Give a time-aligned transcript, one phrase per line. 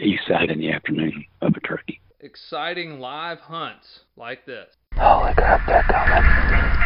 [0.00, 2.00] east side in the afternoon of a turkey.
[2.20, 4.68] Exciting live hunts like this.
[4.94, 6.85] Holy crap, they're coming.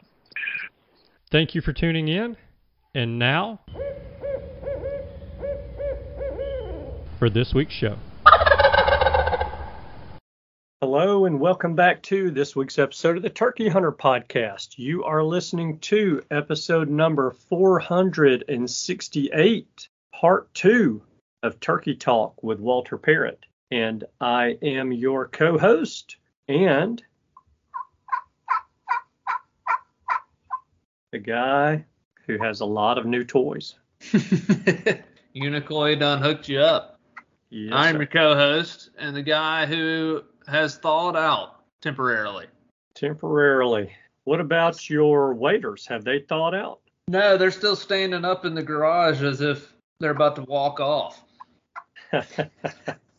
[1.31, 2.35] Thank you for tuning in.
[2.93, 3.61] And now,
[7.19, 7.95] for this week's show.
[10.81, 14.77] Hello, and welcome back to this week's episode of the Turkey Hunter Podcast.
[14.77, 21.01] You are listening to episode number 468, part two
[21.43, 23.45] of Turkey Talk with Walter Parrott.
[23.71, 26.17] And I am your co host
[26.49, 27.01] and
[31.11, 31.85] the guy
[32.25, 33.75] who has a lot of new toys.
[35.35, 36.99] Unicoi done hooked you up.
[37.49, 37.99] Yes, I'm sir.
[37.99, 42.47] your co-host and the guy who has thawed out temporarily.
[42.95, 43.91] temporarily.
[44.23, 45.85] What about your waiters?
[45.87, 46.79] Have they thawed out?
[47.07, 51.21] No, they're still standing up in the garage as if they're about to walk off.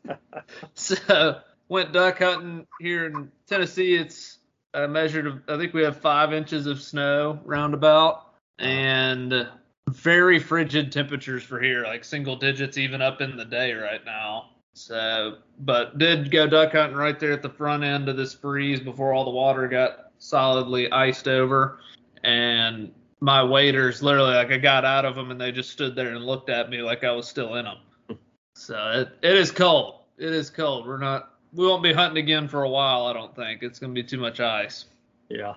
[0.74, 3.94] So went duck hunting here in Tennessee.
[3.94, 4.38] It's
[4.74, 5.42] I measured.
[5.48, 8.26] I think we have five inches of snow roundabout,
[8.58, 9.48] and
[9.90, 14.50] very frigid temperatures for here, like single digits even up in the day right now.
[14.74, 18.80] So, but did go duck hunting right there at the front end of this freeze
[18.80, 21.80] before all the water got solidly iced over,
[22.24, 22.90] and
[23.20, 26.24] my waiters literally like I got out of them and they just stood there and
[26.24, 28.18] looked at me like I was still in them.
[28.54, 30.00] So it, it is cold.
[30.18, 30.86] It is cold.
[30.86, 31.31] We're not.
[31.54, 33.06] We won't be hunting again for a while.
[33.06, 34.86] I don't think it's gonna be too much ice.
[35.28, 35.54] yeah.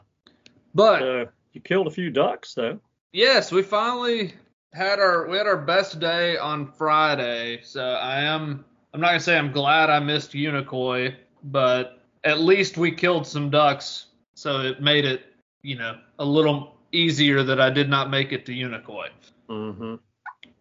[0.74, 2.80] But So you killed a few ducks though.
[3.14, 4.34] yes, we finally
[4.74, 7.62] had our we had our best day on Friday.
[7.64, 8.66] So I am.
[8.94, 13.50] I'm not gonna say I'm glad I missed Unicoi, but at least we killed some
[13.50, 14.08] ducks.
[14.36, 15.22] So it made it,
[15.62, 19.08] you know, a little easier that I did not make it to Unicoi.
[19.50, 19.96] Mm-hmm.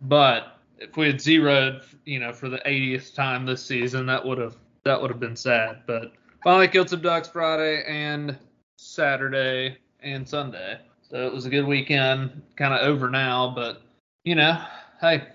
[0.02, 4.38] But if we had zeroed, you know, for the 80th time this season, that would
[4.38, 5.82] have that would have been sad.
[5.86, 8.36] But finally killed some ducks Friday and
[8.76, 10.78] Saturday and Sunday,
[11.08, 12.42] so it was a good weekend.
[12.56, 13.82] Kind of over now, but
[14.24, 14.62] you know,
[15.00, 15.28] hey,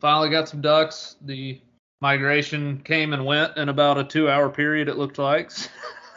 [0.00, 1.16] finally got some ducks.
[1.22, 1.60] The
[2.00, 4.88] migration came and went in about a two-hour period.
[4.88, 5.50] It looked like.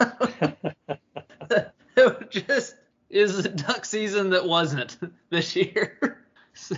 [1.96, 2.76] it just
[3.10, 4.98] is a duck season that wasn't
[5.30, 6.24] this year.
[6.54, 6.76] so,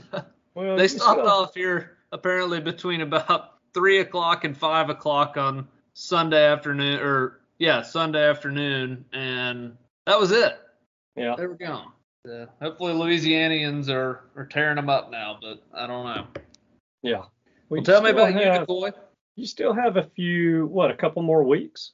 [0.55, 5.67] Well, they stopped off here apparently between about three o'clock and five o'clock on
[6.01, 9.77] Sunday afternoon, or yeah, Sunday afternoon, and
[10.07, 10.59] that was it.
[11.15, 11.35] Yeah.
[11.37, 11.93] they were gone.
[12.27, 16.27] Uh, hopefully, Louisianians are, are tearing them up now, but I don't know.
[17.03, 17.25] Yeah.
[17.69, 18.93] Well, tell me about have, Unicoi.
[19.37, 21.93] You still have a few, what, a couple more weeks?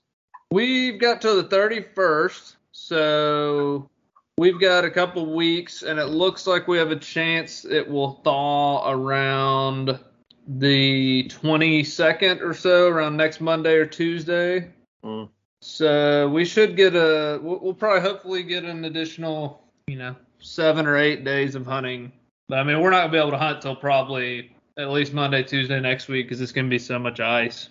[0.53, 3.91] We've got to the 31st, so
[4.39, 8.21] we've got a couple weeks, and it looks like we have a chance it will
[8.23, 9.99] thaw around
[10.47, 14.69] the 22nd or so, around next Monday or Tuesday.
[15.05, 15.29] Mm.
[15.61, 20.87] So we should get a, we'll, we'll probably hopefully get an additional, you know, seven
[20.87, 22.13] or eight days of hunting.
[22.49, 25.43] But I mean, we're not gonna be able to hunt till probably at least Monday,
[25.43, 27.71] Tuesday next week because it's gonna be so much ice.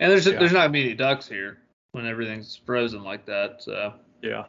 [0.00, 0.38] And there's Yeah.
[0.38, 1.58] there's not gonna be any ducks here
[1.92, 3.62] when everything's frozen like that.
[3.62, 4.44] So, Yeah.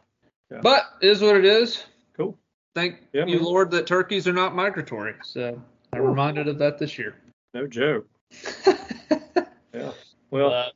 [0.62, 1.86] but it is what it is.
[2.14, 2.36] Cool.
[2.74, 3.44] Thank Yeah, you, man.
[3.44, 5.14] Lord, that turkeys are not migratory.
[5.22, 5.58] So
[5.94, 7.14] I'm reminded of that this year.
[7.54, 8.06] No joke.
[9.74, 9.92] Yeah.
[10.30, 10.72] Well, But,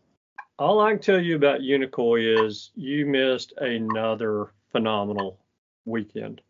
[0.59, 5.39] all I can tell you about Unicoi is you missed another phenomenal
[5.87, 6.41] weekend.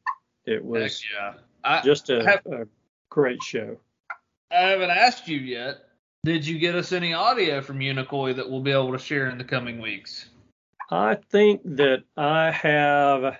[0.44, 1.34] It was yeah.
[1.64, 2.66] I, just a, have- a
[3.10, 3.78] great show.
[4.50, 5.84] I haven't asked you yet.
[6.24, 9.38] Did you get us any audio from Unicoi that we'll be able to share in
[9.38, 10.26] the coming weeks?
[10.90, 13.38] I think that I have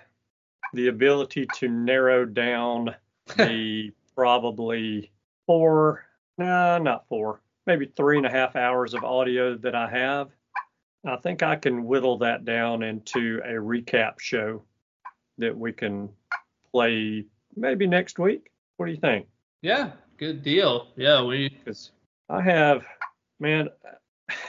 [0.73, 2.95] the ability to narrow down
[3.37, 5.11] the probably
[5.45, 6.05] four,
[6.37, 10.29] no, not four, maybe three and a half hours of audio that I have.
[11.05, 14.63] I think I can whittle that down into a recap show
[15.37, 16.09] that we can
[16.71, 17.25] play
[17.55, 18.51] maybe next week.
[18.77, 19.27] What do you think?
[19.61, 20.87] Yeah, good deal.
[20.95, 21.91] Yeah, we Because
[22.29, 22.85] I have,
[23.39, 23.69] man,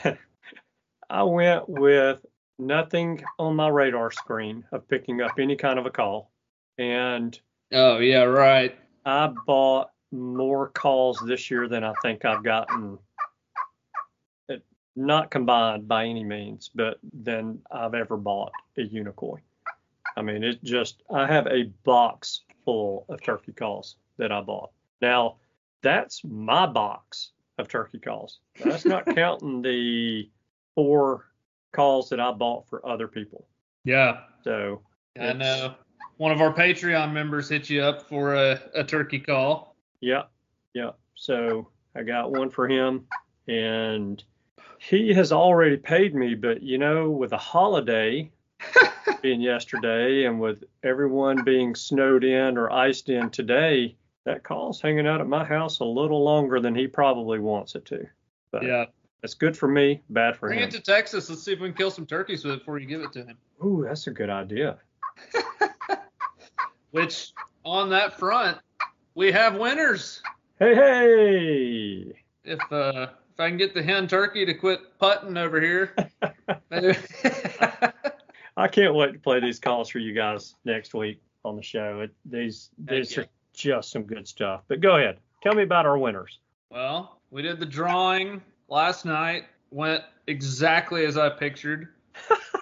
[1.11, 2.25] I went with
[2.59, 6.31] nothing on my radar screen of picking up any kind of a call.
[6.79, 7.39] And
[7.73, 8.77] Oh yeah, right.
[9.05, 12.99] I bought more calls this year than I think I've gotten,
[14.49, 14.65] it,
[14.97, 19.39] not combined by any means, but than I've ever bought a Unicoi.
[20.17, 24.71] I mean, it just, I have a box full of turkey calls that I bought.
[25.03, 25.37] Now,
[25.83, 28.39] that's my box of turkey calls.
[28.65, 30.31] That's not counting the
[30.75, 31.27] four
[31.73, 33.47] calls that I bought for other people.
[33.85, 34.83] Yeah, So,
[35.19, 35.75] I know.
[36.17, 39.74] One of our Patreon members hit you up for a, a turkey call.
[40.01, 40.25] Yeah,
[40.75, 40.91] yeah.
[41.15, 43.07] So I got one for him,
[43.49, 44.23] and
[44.79, 46.35] he has already paid me.
[46.35, 48.31] But you know, with a holiday
[49.23, 55.07] being yesterday, and with everyone being snowed in or iced in today, that call's hanging
[55.07, 58.07] out at my house a little longer than he probably wants it to.
[58.51, 58.87] But Yeah.
[59.25, 60.69] That's good for me, bad for Bring him.
[60.69, 61.31] Bring it to Texas.
[61.31, 63.25] Let's see if we can kill some turkeys with it before you give it to
[63.25, 63.39] him.
[63.65, 64.77] Ooh, that's a good idea.
[66.91, 67.33] Which,
[67.65, 68.59] on that front,
[69.15, 70.23] we have winners.
[70.59, 72.13] Hey, hey.
[72.45, 75.95] If uh, if I can get the hen turkey to quit putting over here.
[78.57, 82.01] I can't wait to play these calls for you guys next week on the show.
[82.01, 84.63] It, these these are just some good stuff.
[84.69, 86.39] But go ahead, tell me about our winners.
[86.71, 89.45] well, we did the drawing last night.
[89.71, 91.89] Went exactly as I pictured.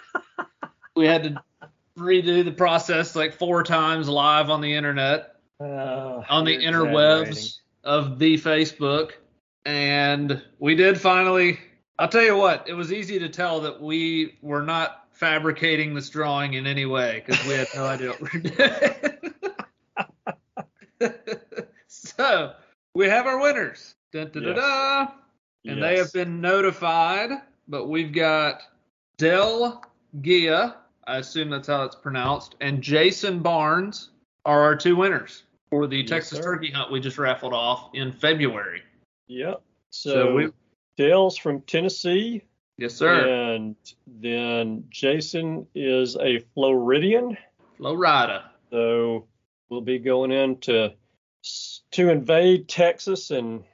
[0.96, 1.42] we had to
[1.98, 5.31] redo the process like four times live on the internet.
[5.62, 9.12] Uh, on the interwebs of the Facebook.
[9.64, 11.60] And we did finally,
[12.00, 16.10] I'll tell you what, it was easy to tell that we were not fabricating this
[16.10, 18.50] drawing in any way because we had no idea what we we're
[21.00, 21.14] doing.
[21.86, 22.54] so
[22.94, 23.94] we have our winners.
[24.12, 24.56] Dun, dun, Yes.
[24.56, 25.08] dun.
[25.64, 27.30] And they have been notified,
[27.68, 28.62] but we've got
[29.16, 29.84] Del
[30.22, 30.74] Gia,
[31.06, 34.10] I assume that's how it's pronounced, and Jason Barnes
[34.44, 36.44] are our two winners for the Yes, Texas sir.
[36.44, 38.82] turkey hunt we just raffled off in February.
[39.28, 39.62] Yep.
[39.88, 40.48] So, So we-
[40.98, 42.42] Dale's from Tennessee,
[42.76, 43.26] Yes, sir.
[43.54, 43.74] and
[44.06, 47.38] then Jason is a Floridian.
[47.78, 48.50] Florida.
[48.70, 49.26] So
[49.70, 50.92] we'll be going in to
[51.92, 53.64] to invade Texas and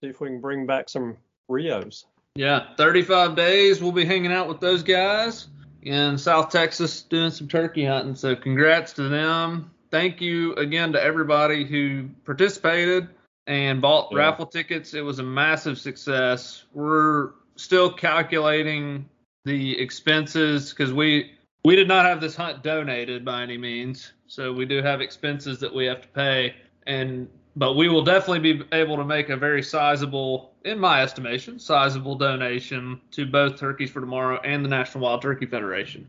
[0.00, 1.16] see if we can bring back some
[1.48, 2.06] Rios.
[2.36, 3.82] Yeah, 35 days.
[3.82, 5.48] We'll be hanging out with those guys
[5.82, 8.14] in South Texas doing some turkey hunting.
[8.14, 9.70] So congrats to them.
[9.94, 13.06] Thank you again to everybody who participated
[13.46, 14.18] and bought Yeah.
[14.18, 14.92] raffle tickets.
[14.92, 16.64] It was a massive success.
[16.72, 19.08] We're still calculating
[19.44, 21.34] the expenses because we
[21.64, 24.14] we did not have this hunt donated by any means.
[24.26, 26.56] So we do have expenses that we have to pay
[26.88, 31.56] and but we will definitely be able to make a very sizable, in my estimation,
[31.60, 36.04] sizable donation to both Turkeys for Tomorrow and the National Wild Turkey Federation.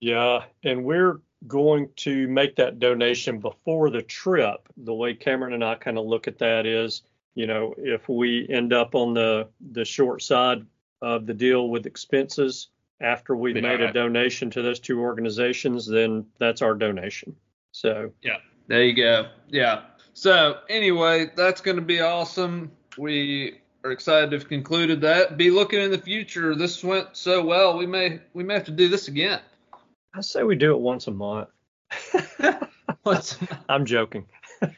[0.00, 4.68] Yeah, and we're going to make that donation before the trip.
[4.76, 7.02] The way Cameron and I kind of look at that is,
[7.34, 10.64] you know, if we end up on the the short side
[11.02, 12.68] of the deal with expenses,
[13.00, 13.62] after we've Yeah.
[13.62, 17.34] made a donation to those two organizations, then that's our donation.
[17.72, 19.28] So yeah, There you go.
[19.48, 19.82] Yeah.
[20.12, 22.70] So anyway, that's going to be awesome.
[22.98, 25.38] We are excited to have concluded that.
[25.38, 26.54] Be looking in the future.
[26.54, 27.78] This went so well.
[27.78, 29.40] We may we may have to do this again.
[30.14, 31.48] I say we do it once a month.
[33.68, 34.26] I'm joking.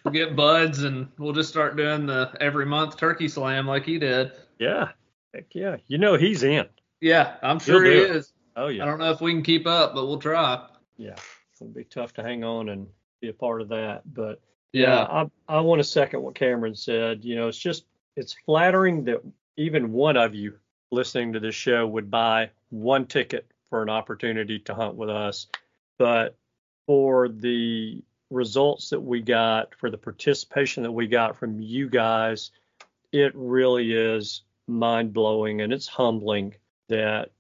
[0.04, 3.98] We'll get buds and we'll just start doing the every month turkey slam like he
[3.98, 4.32] did.
[4.58, 4.88] Yeah.
[5.34, 5.76] Heck yeah.
[5.88, 6.66] You know he's in.
[7.00, 8.10] Yeah, I'm sure he do it.
[8.16, 8.32] is.
[8.54, 10.66] Oh I don't know if we can keep up, but we'll try.
[10.96, 11.16] Yeah.
[11.60, 12.86] It'll be tough to hang on and
[13.20, 14.02] be a part of that.
[14.14, 14.40] But
[14.72, 15.02] Yeah.
[15.10, 17.24] I I want to second what Cameron said.
[17.24, 17.86] You know, it's just
[18.16, 19.22] it's flattering that
[19.56, 20.54] even one of you
[20.90, 25.46] listening to this show would buy one ticket for an opportunity to hunt with us.
[25.98, 26.36] But
[26.86, 32.50] for the results that we got, for the participation that we got from you guys,
[33.12, 36.54] it really is mind blowing and it's humbling
[36.90, 37.30] that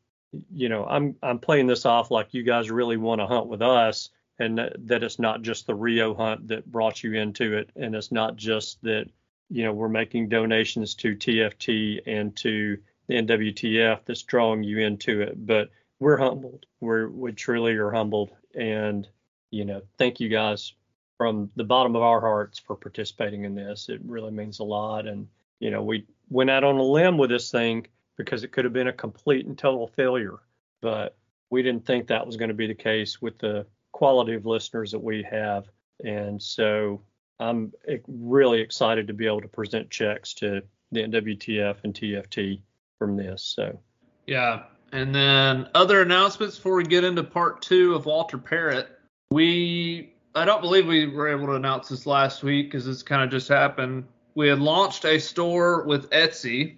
[0.50, 3.60] you know I'm I'm playing this off like you guys really want to hunt with
[3.60, 4.08] us
[4.38, 7.94] and that, that it's not just the Rio hunt that brought you into it, and
[7.94, 9.04] it's not just that
[9.50, 15.20] you know we're making donations to TFT and to the NWTF that's drawing you into
[15.20, 15.68] it, but
[16.02, 16.66] we're humbled.
[16.80, 19.08] We're we truly are humbled, and
[19.50, 20.74] you know thank you guys
[21.16, 23.88] from the bottom of our hearts for participating in this.
[23.88, 25.28] It really means a lot, and
[25.60, 28.72] you know we went out on a limb with this thing because it could have
[28.72, 30.40] been a complete and total failure,
[30.80, 31.16] but
[31.50, 34.90] we didn't think that was going to be the case with the quality of listeners
[34.90, 35.66] that we have.
[36.04, 37.02] And so
[37.38, 37.72] I'm
[38.08, 42.60] really excited to be able to present checks to the NWTF and TFT
[42.98, 43.44] from this.
[43.44, 43.78] So
[44.26, 44.64] Yeah.
[44.92, 48.88] And then other announcements before we get into part two of Walter Parrott.
[49.30, 53.22] We, I don't believe we were able to announce this last week because this kind
[53.22, 54.04] of just happened.
[54.34, 56.76] We had launched a store with Etsy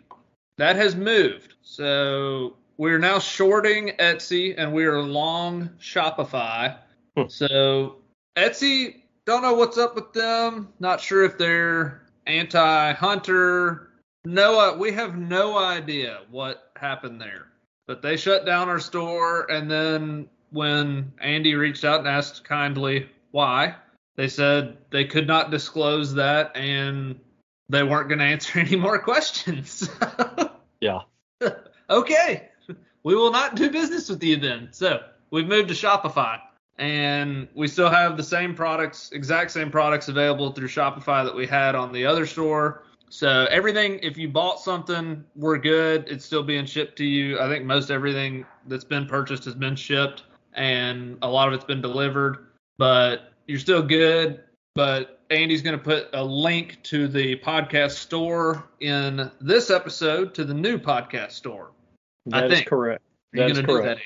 [0.59, 1.55] that has moved.
[1.63, 6.77] So we're now shorting Etsy and we are long Shopify.
[7.17, 7.29] Hmm.
[7.29, 7.97] so
[8.37, 10.69] Etsy, don't know what's up with them.
[10.79, 13.91] Not sure if they're anti-hunter.
[14.25, 17.49] No, uh, we have no idea what happened there.
[17.87, 23.09] But they shut down our store, and then when Andy reached out and asked kindly
[23.31, 23.75] why,
[24.17, 27.19] they said they could not disclose that and
[27.69, 29.89] they weren't going to answer any more questions.
[30.81, 31.01] yeah,
[31.91, 32.49] okay,
[33.03, 34.69] we will not do business with you then.
[34.73, 36.41] So we've moved to Shopify,
[36.79, 41.47] and we still have the same products, exact same products available through Shopify that we
[41.47, 42.85] had on the other store.
[43.15, 46.09] So everything, if you bought something, we're good.
[46.09, 47.39] It's still being shipped to you.
[47.39, 51.65] I think most everything that's been purchased has been shipped, and a lot of it's
[51.65, 52.47] been delivered.
[52.77, 54.43] But you're still good.
[54.75, 60.45] But Andy's going to put a link to the podcast store in this episode to
[60.45, 61.71] the new podcast store.
[62.33, 62.69] I that is think.
[62.69, 63.05] correct.
[63.33, 64.01] That is going to do correct.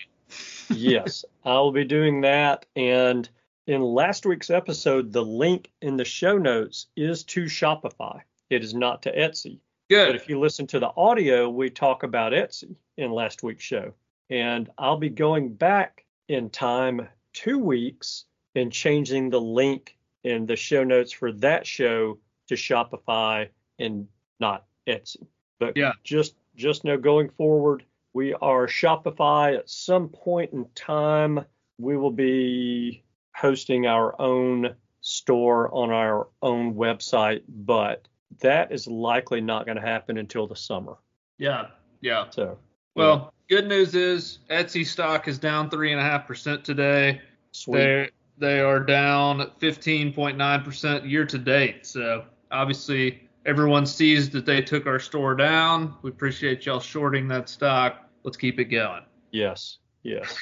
[0.68, 0.76] that?
[0.76, 2.66] yes, I'll be doing that.
[2.76, 3.26] And
[3.66, 8.20] in last week's episode, the link in the show notes is to Shopify.
[8.50, 9.60] It is not to Etsy.
[9.90, 10.06] Good.
[10.06, 13.94] But if you listen to the audio, we talk about Etsy in last week's show.
[14.30, 18.24] And I'll be going back in time two weeks
[18.54, 24.08] and changing the link in the show notes for that show to Shopify and
[24.40, 25.26] not Etsy.
[25.58, 25.92] But Yeah.
[26.04, 31.44] just just know going forward, we are Shopify at some point in time.
[31.78, 33.04] We will be
[33.36, 38.08] hosting our own store on our own website, but
[38.40, 40.96] that is likely not going to happen until the summer.
[41.38, 41.66] Yeah.
[42.00, 42.26] Yeah.
[42.30, 42.58] So,
[42.94, 47.20] Well, good news is Etsy stock is down three and a half percent today.
[47.52, 47.78] sweet.
[47.78, 51.84] They they are down 15.9 percent year to date.
[51.86, 55.96] So obviously everyone sees that they took our store down.
[56.02, 58.08] We appreciate y'all shorting that stock.
[58.22, 59.02] Let's keep it going.
[59.32, 60.36] Yes, yes.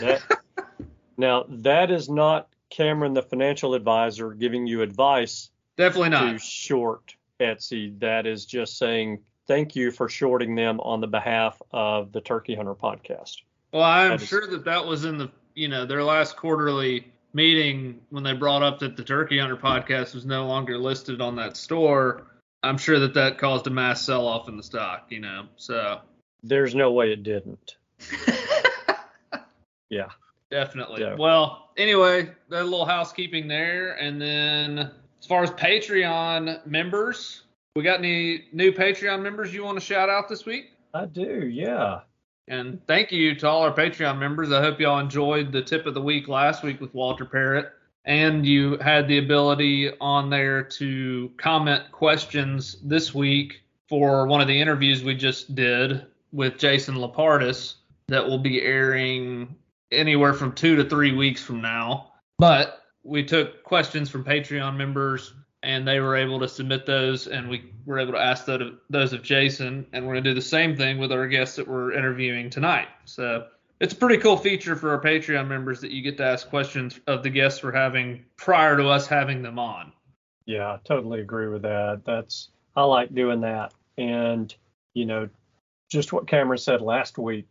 [0.00, 0.22] That,
[1.16, 6.32] now, that is not Cameron, the financial advisor, giving you advice Definitely not.
[6.32, 7.98] to short Etsy.
[8.00, 12.54] That is just saying thank you for shorting them on the behalf of the Turkey
[12.54, 13.36] Hunter podcast.
[13.72, 17.06] Well, I'm That is- sure that that was in the you know their last quarterly
[17.34, 21.36] meeting when they brought up that the Turkey Hunter podcast was no longer listed on
[21.36, 22.26] that store.
[22.62, 25.06] I'm sure that that caused a mass sell off in the stock.
[25.10, 26.00] You know, so
[26.42, 27.76] There's no way it didn't.
[29.90, 30.08] Yeah.
[30.50, 31.02] definitely.
[31.02, 31.14] Yeah.
[31.16, 34.90] Well, anyway, that little housekeeping there, and then
[35.22, 37.42] as far as Patreon members,
[37.76, 40.72] we got any new Patreon members you want to shout out this week?
[40.94, 42.00] I do, yeah.
[42.48, 44.50] And thank you to all our Patreon members.
[44.50, 47.70] I hope y'all enjoyed the tip of the week last week with Walter Parrott.
[48.04, 54.48] And you had the ability on there to comment questions this week for one of
[54.48, 57.74] the interviews we just did with Jason Lapardis.
[58.08, 59.54] that will be airing
[59.92, 62.10] anywhere from two to three weeks from now.
[62.40, 67.48] But we took questions from Patreon members and they were able to submit those and
[67.48, 68.46] we were able to ask
[68.90, 71.66] those of Jason and we're going to do the same thing with our guests that
[71.66, 72.88] we're interviewing tonight.
[73.04, 73.46] So
[73.80, 76.98] it's a pretty cool feature for our Patreon members that you get to ask questions
[77.06, 79.92] of the guests we're having prior to us having them on.
[80.46, 82.02] Yeah, I totally agree with that.
[82.04, 83.72] That's I like doing that.
[83.98, 84.54] And
[84.94, 85.28] you know,
[85.90, 87.46] just what Cameron said last week,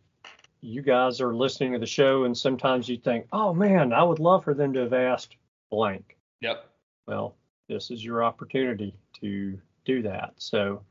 [0.60, 4.18] you guys are listening to the show and sometimes you think, "Oh man, I would
[4.18, 5.36] love for them to have asked
[5.72, 6.68] blank." Yep.
[7.06, 7.34] Well,
[7.68, 10.34] this is your opportunity to do that.
[10.36, 10.82] So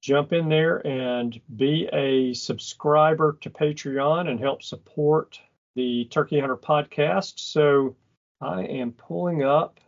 [0.00, 5.40] jump in there and be a subscriber to Patreon and help support
[5.76, 7.38] the Turkey Hunter podcast.
[7.38, 7.94] So
[8.40, 9.80] I am pulling up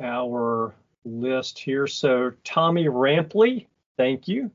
[0.00, 1.86] our list here.
[1.86, 4.50] So Tommy Rampley, thank you.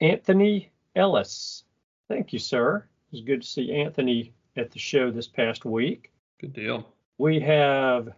[0.00, 1.64] Anthony Ellis,
[2.08, 2.84] thank you, sir.
[3.12, 6.12] It was good to see Anthony at the show this past week.
[6.40, 6.95] Good deal.
[7.18, 8.10] We have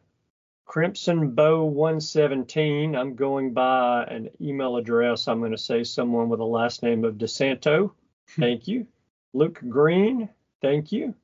[0.65, 2.97] Crimson Bow 117.
[2.97, 5.29] I'm going by an email address.
[5.29, 7.93] I'm going to say someone with a last name of DeSanto.
[8.35, 8.41] Hmm.
[8.41, 8.87] Thank you.
[9.33, 10.29] Luke Green.
[10.61, 11.15] Thank you.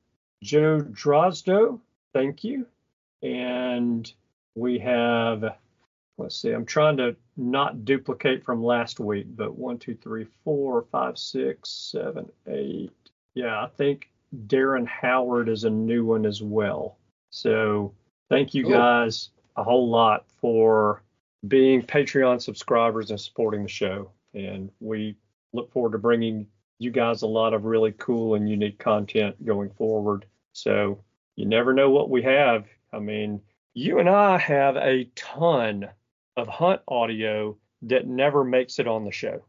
[0.41, 1.81] Joe Drozdo.
[2.13, 2.65] Thank you.
[3.21, 4.11] And
[4.55, 5.43] we have,
[6.17, 10.85] let's see, I'm trying to not duplicate from last week, but one, two, three, four,
[10.91, 12.93] five, six, seven, eight.
[13.33, 14.09] Yeah, I think
[14.47, 16.97] Darren Howard is a new one as well.
[17.35, 17.93] So
[18.29, 21.03] thank you guys a whole lot for
[21.45, 24.11] being Patreon subscribers and supporting the show.
[24.33, 25.17] And we
[25.51, 26.47] look forward to bringing
[26.79, 30.25] you guys a lot of really cool and unique content going forward.
[30.53, 31.03] So
[31.35, 32.67] you never know what we have.
[32.93, 33.41] I mean,
[33.73, 35.89] you and I have a ton
[36.37, 39.43] of hunt audio that never makes it on the show.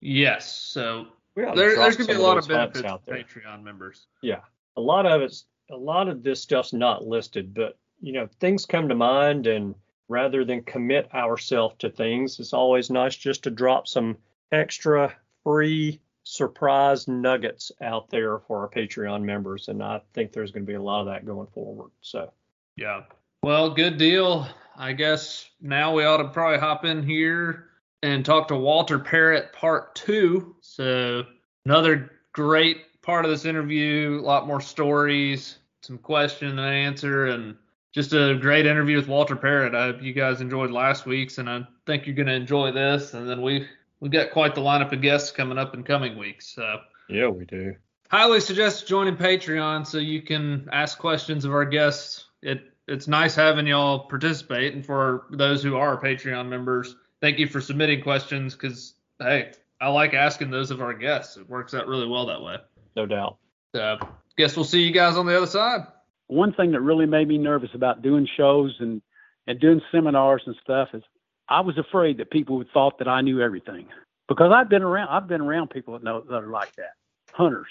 [0.00, 0.52] Yes.
[0.52, 3.18] So there, there's going to be a lot of benefits out there.
[3.22, 4.08] Patreon members.
[4.22, 4.40] Yeah.
[4.76, 8.66] A lot of it's a lot of this stuff's not listed, but you know, things
[8.66, 9.74] come to mind and
[10.08, 14.16] rather than commit ourselves to things, it's always nice just to drop some
[14.52, 15.14] extra
[15.44, 19.68] free surprise nuggets out there for our Patreon members.
[19.68, 21.90] And I think there's going to be a lot of that going forward.
[22.00, 22.32] So,
[22.76, 23.02] yeah.
[23.42, 24.46] Well, good deal.
[24.76, 27.68] I guess now we ought to probably hop in here
[28.02, 30.54] and talk to Walter Parrott part two.
[30.60, 31.24] So,
[31.64, 37.56] another great part of this interview, a lot more stories, some question and answer, and
[37.90, 39.74] just a great interview with Walter Parrott.
[39.74, 43.14] I hope you guys enjoyed last week's, and I think you're going to enjoy this.
[43.14, 43.66] And then we
[44.00, 46.54] we got quite the lineup of guests coming up in coming weeks.
[46.54, 47.74] So yeah, we do.
[48.10, 52.26] Highly suggest joining Patreon so you can ask questions of our guests.
[52.42, 57.46] It it's nice having y'all participate, and for those who are Patreon members, thank you
[57.46, 61.38] for submitting questions because hey, I like asking those of our guests.
[61.38, 62.58] It works out really well that way.
[62.98, 63.36] No doubt.
[63.76, 63.96] So
[64.36, 65.86] guess we'll see you guys on the other side.
[66.26, 69.00] One thing that really made me nervous about doing shows and
[69.46, 71.04] and doing seminars and stuff is
[71.48, 73.86] I was afraid that people would thought that I knew everything
[74.26, 76.94] because I've been around I've been around people that know that are like that.
[77.32, 77.68] Hunters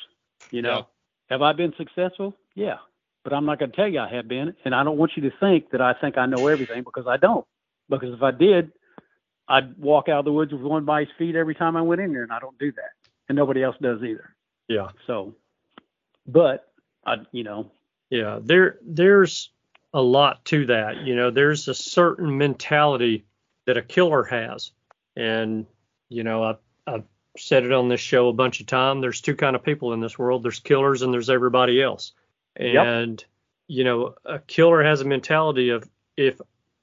[0.50, 0.70] you know.
[0.70, 0.84] Yeah.
[1.32, 2.34] have I been successful?
[2.56, 2.78] Yeah.
[3.26, 5.30] But I'm not going to tell you I have been and I don't want you
[5.30, 7.46] to think that I think I know everything because I don't.
[7.90, 8.72] Because if I did
[9.50, 12.00] I'd walk out of the woods with one by his feet every time I went
[12.00, 12.92] in there and I don't do that.
[13.28, 14.37] And nobody else does either
[14.67, 15.34] yeah so
[16.25, 16.71] but
[17.06, 17.71] I you know
[18.10, 19.49] yeah, there there's
[19.93, 20.97] a lot to that.
[21.06, 23.25] You know, there's a certain mentality
[23.65, 24.71] that a killer has,
[25.15, 25.65] and
[26.10, 27.03] you know, I've, I've
[27.38, 29.01] said it on this show a bunch of times.
[29.01, 30.43] There's two kind of people in this world.
[30.43, 32.13] There's killers and there's everybody else.
[32.56, 33.27] And yep.
[33.67, 36.39] you know, a killer has a mentality of if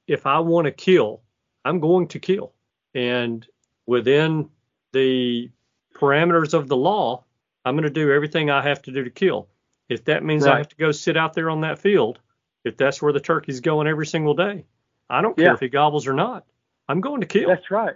[0.06, 1.22] if I want to kill,
[1.64, 2.52] I'm going to kill,
[2.94, 3.46] and
[3.86, 4.50] within
[4.92, 5.50] the
[5.94, 7.23] parameters of the law,
[7.64, 9.48] I'm going to do everything I have to do to kill.
[9.88, 10.54] If that means right.
[10.54, 12.18] I have to go sit out there on that field,
[12.64, 14.64] if that's where the turkey's going every single day,
[15.08, 15.54] I don't care yeah.
[15.54, 16.44] if he gobbles or not.
[16.88, 17.48] I'm going to kill.
[17.48, 17.94] That's right.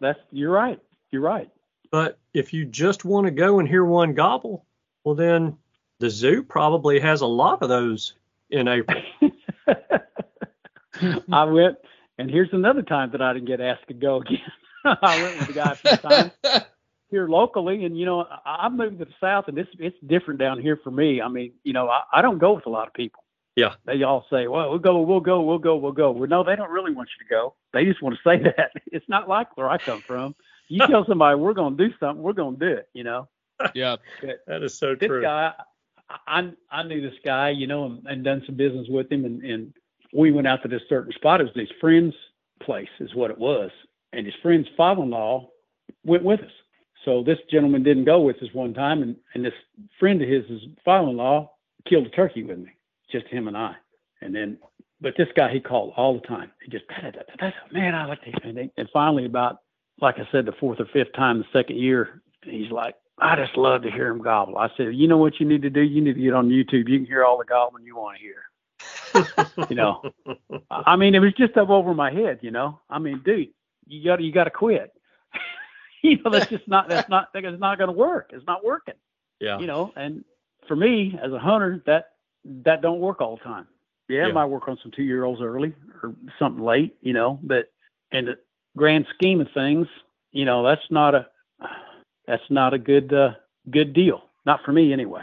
[0.00, 0.80] That's you're right.
[1.10, 1.50] You're right.
[1.90, 4.64] But if you just want to go and hear one gobble,
[5.04, 5.56] well then
[5.98, 8.14] the zoo probably has a lot of those
[8.50, 9.02] in April.
[11.32, 11.78] I went,
[12.18, 14.38] and here's another time that I didn't get asked to go again.
[14.84, 16.32] I went with the guy a few times,
[17.10, 20.40] here locally, and you know, I, have moved to the south, and it's it's different
[20.40, 21.20] down here for me.
[21.20, 23.24] I mean, you know, I, I don't go with a lot of people.
[23.56, 23.74] Yeah.
[23.84, 26.56] They all say, "Well, we'll go, we'll go, we'll go, we'll go." Well, no, they
[26.56, 27.54] don't really want you to go.
[27.72, 28.72] They just want to say that.
[28.86, 30.34] It's not like where I come from.
[30.68, 32.88] You tell somebody we're going to do something, we're going to do it.
[32.94, 33.28] You know.
[33.74, 33.96] Yeah,
[34.46, 35.20] that is so this true.
[35.20, 35.52] This guy,
[36.26, 39.42] I I knew this guy, you know, and, and done some business with him, and
[39.42, 39.74] and
[40.12, 41.40] we went out to this certain spot.
[41.40, 42.14] It was his friend's
[42.62, 43.70] place, is what it was,
[44.12, 45.48] and his friend's father-in-law
[46.04, 46.52] went with us.
[47.04, 49.54] So this gentleman didn't go with us one time, and, and this
[49.98, 51.50] friend of his, his father-in-law,
[51.88, 52.70] killed a turkey with me,
[53.10, 53.74] just him and I.
[54.20, 54.58] And then,
[55.00, 56.50] but this guy he called all the time.
[56.62, 56.84] He just
[57.72, 58.32] man, I like to.
[58.42, 59.60] And, they, and finally, about
[60.00, 63.56] like I said, the fourth or fifth time, the second year, he's like, I just
[63.56, 64.56] love to hear him gobble.
[64.56, 65.82] I said, you know what you need to do?
[65.82, 66.88] You need to get on YouTube.
[66.88, 68.44] You can hear all the gobbling you want to hear.
[69.68, 70.02] you know,
[70.70, 72.38] I mean, it was just up over my head.
[72.42, 73.48] You know, I mean, dude,
[73.86, 74.92] you got you got to quit.
[76.02, 78.30] you know, that's just not that's not that's not going to work.
[78.32, 78.94] It's not working.
[79.40, 79.58] Yeah.
[79.58, 80.24] You know, and
[80.68, 82.10] for me as a hunter, that
[82.64, 83.66] that don't work all the time.
[84.08, 84.28] Yeah, Yeah.
[84.28, 86.96] I might work on some two year olds early or something late.
[87.00, 87.70] You know, but
[88.12, 88.38] in the
[88.76, 89.86] grand scheme of things,
[90.32, 91.26] you know, that's not a
[92.26, 93.32] that's not a good uh,
[93.70, 94.22] good deal.
[94.46, 95.22] Not for me anyway.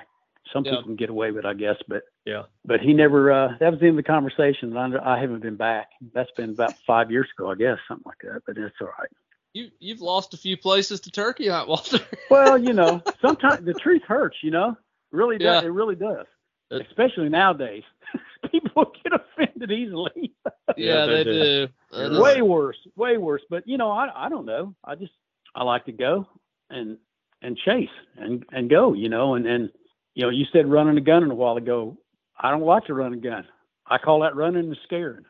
[0.53, 0.71] Some Yeah.
[0.71, 2.43] people can get away with, it, I guess, but Yeah.
[2.65, 3.31] but he never.
[3.31, 4.75] Uh, that was the end of the conversation.
[4.75, 5.89] and I, I haven't been back.
[6.13, 8.41] That's been about five years ago, I guess, something like that.
[8.45, 9.09] But it's all right.
[9.53, 11.99] You you've lost a few places to turkey hunt, Walter.
[12.29, 14.37] Well, you know, sometimes the truth hurts.
[14.43, 14.77] You know,
[15.11, 15.63] really does.
[15.63, 15.67] Yeah.
[15.69, 16.25] It really does.
[16.71, 17.83] It- Especially nowadays,
[18.51, 20.33] people get offended easily.
[20.75, 21.67] yeah, they do.
[21.91, 22.21] do.
[22.21, 23.41] Way worse, way worse.
[23.49, 24.75] But you know, I I don't know.
[24.83, 25.13] I just
[25.55, 26.27] I like to go
[26.69, 26.97] and
[27.41, 28.93] and chase and and go.
[28.93, 29.71] You know, and and
[30.13, 31.97] you know, you said running a gun a while ago.
[32.39, 33.47] I don't like to run a gun.
[33.87, 35.25] I call that running and scaring.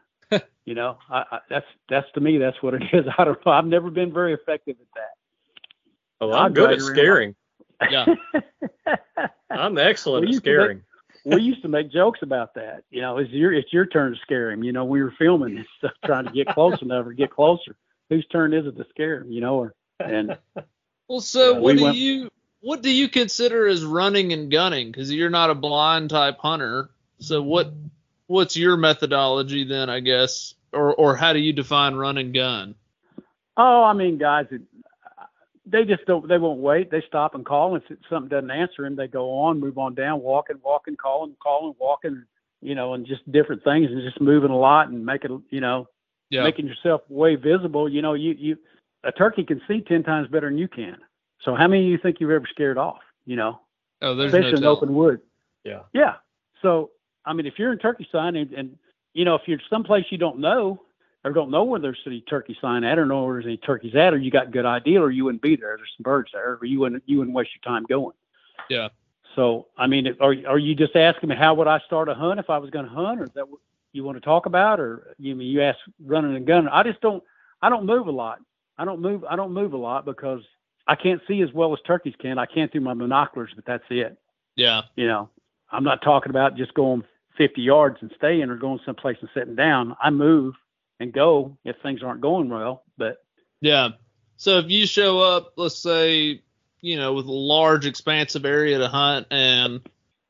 [0.65, 3.05] You know, I, I that's that's to me that's what it is.
[3.17, 3.51] I don't know.
[3.51, 5.11] I've never been very effective at that.
[6.21, 7.35] Oh, I'll I'm good at drag around scaring.
[7.91, 8.05] Yeah.
[9.49, 10.81] I'm excellent Well, at you make- scaring.
[11.25, 12.83] we used to make jokes about that.
[12.89, 14.63] You know, it's your it's your turn to scare him.
[14.63, 17.75] You know, we were filming and stuff, trying to get close enough or get closer.
[18.09, 19.31] Whose turn is it to scare him?
[19.31, 20.37] You know, or and
[21.07, 22.29] Well, so Yeah, what we do went- you
[22.61, 24.87] what do you consider as running and gunning?
[24.91, 26.89] Because you're not a blind type hunter.
[27.19, 27.71] So what
[28.27, 29.89] what's your methodology then?
[29.89, 32.75] I guess, or or how do you define run and gun?
[33.57, 34.61] oh, I mean, guys, it,
[35.65, 36.27] they just don't.
[36.27, 36.91] They won't wait.
[36.91, 39.95] They stop and call, and if something doesn't answer them, they go on, move on
[39.95, 42.23] down, walking, walking, calling, calling, walking.
[42.61, 45.87] You know, and just different things, and just moving a lot and making you know
[46.29, 46.43] Yeah.
[46.43, 47.87] making yourself way visible.
[47.89, 48.57] You know, you you
[49.03, 50.97] a turkey can see ten times better than you can.
[51.43, 52.99] So how many of you think you've ever scared off?
[53.25, 53.59] You know,
[54.01, 55.21] oh, there's especially no in open wood.
[55.63, 55.81] Yeah.
[55.93, 56.15] Yeah.
[56.61, 56.91] So
[57.27, 58.77] I mean, if you're in turkey sign and, and
[59.13, 60.81] you know if you're someplace you don't know
[61.23, 63.95] or don't know where there's any turkey sign at or know where there's any turkeys
[63.95, 65.75] at or you got a good idea or you wouldn't be there.
[65.77, 68.15] There's some birds there or you wouldn't you wouldn't waste your time going.
[68.69, 68.89] Yeah.
[69.35, 72.39] So I mean, are are you just asking me how would I start a hunt
[72.39, 73.59] if I was going to hunt or is that what
[73.91, 76.69] you want to talk about or you mean you ask running and gunning?
[76.71, 77.23] I just don't
[77.61, 78.39] I don't move a lot.
[78.77, 80.41] I don't move I don't move a lot because
[80.87, 82.37] I can't see as well as turkeys can.
[82.37, 84.17] I can't through my binoculars, but that's it
[84.55, 84.83] Yeah.
[84.95, 85.29] you know,
[85.71, 87.03] I'm not talking about just going
[87.38, 89.95] 50 yards and staying or going someplace and sitting down.
[90.02, 90.56] I move
[91.00, 92.84] and go if things aren't going well.
[92.97, 93.23] But
[93.62, 93.89] Yeah.
[94.38, 96.41] So if you show up, let's say,
[96.82, 99.82] you know, with a large expansive area to hunt and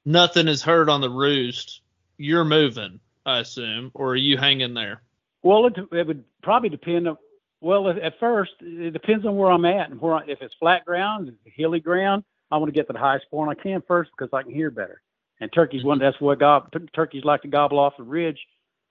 [0.05, 1.81] nothing is heard on the roost,
[2.17, 5.01] you're moving, I assume, or are you hanging there?
[5.43, 7.17] well, it, it would probably depend on.
[7.61, 10.53] Well, at- at first, it depends on where I'm at and where I, if it's
[10.59, 13.61] flat ground, if it's hilly ground, I want to get to the highest point I
[13.61, 15.01] can first because I can hear better.
[15.39, 18.39] And turkeys, one that's what gob, turkeys like to gobble off the ridge,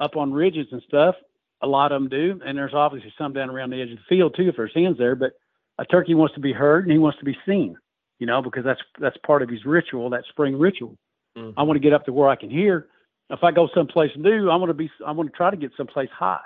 [0.01, 1.17] up on ridges and stuff.
[1.63, 4.05] A lot of them do, and there's obviously some down around the edge of the
[4.09, 5.17] field too if there's hens there.
[5.17, 5.33] But
[5.79, 7.77] a turkey wants to be heard and he wants to be seen,
[8.19, 10.97] you know, because that's that's part of his ritual, that spring ritual.
[11.37, 11.55] Mhm.
[11.57, 12.89] I want to get up to where I can hear.
[13.31, 15.73] If I go someplace new, I want to be, I want to try to get
[15.77, 16.39] someplace high.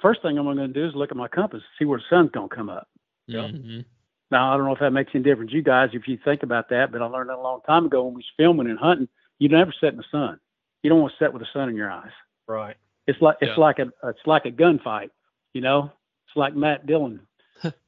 [0.00, 2.30] First thing I'm going to do is look at my compass, see where the sun's
[2.30, 2.88] going to come up.
[3.26, 3.48] Yeah.
[3.48, 3.84] Mhm.
[4.30, 6.68] Now I don't know if that makes any difference you guys if you think about
[6.68, 9.08] that, but I learned that a long time ago when we was filming and hunting.
[9.38, 10.38] You never set in the sun.
[10.82, 12.12] You don't want to set with the sun in your eyes.
[12.46, 12.76] Right.
[13.06, 13.60] It's like it's Yeah.
[13.64, 15.10] like a it's like a gunfight,
[15.54, 15.90] you know.
[16.26, 17.20] It's like Matt Dillon.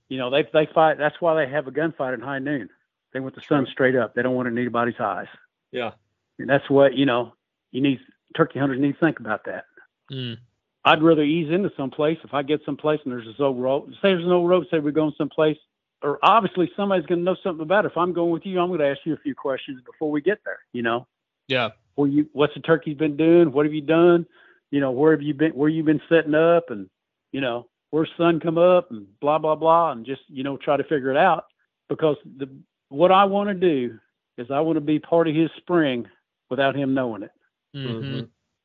[0.08, 0.98] you know, they they fight.
[0.98, 2.68] That's why they have a gunfight at high noon.
[3.12, 4.14] They want the sun straight up.
[4.14, 5.26] They don't want it in anybody's eyes.
[5.72, 5.92] Yeah.
[6.38, 7.32] And that's what you know.
[7.72, 8.00] You need
[8.36, 9.64] turkey hunters need to think about that.
[10.10, 10.38] Mm.
[10.84, 13.90] I'd rather ease into someplace if I get someplace and there's this old road.
[14.00, 14.66] Say there's an old road.
[14.70, 15.58] Say we're going someplace,
[16.02, 17.90] or obviously somebody's going to know something about it.
[17.92, 20.20] If I'm going with you, I'm going to ask you a few questions before we
[20.22, 20.58] get there.
[20.72, 21.06] You know,
[21.50, 21.70] Yeah.
[21.96, 23.52] where you, what's the turkey's been doing?
[23.52, 24.26] What have you done?
[24.70, 25.50] You know, where have you been?
[25.52, 26.70] Where you been setting up?
[26.70, 26.88] And
[27.32, 28.90] you know, where's sun come up?
[28.90, 29.92] And blah blah blah.
[29.92, 31.46] And just you know, try to figure it out.
[31.88, 32.48] Because the
[32.88, 33.98] what I want to do
[34.38, 36.06] is I want to be part of his spring
[36.48, 37.32] without him knowing it.
[37.74, 38.20] hmm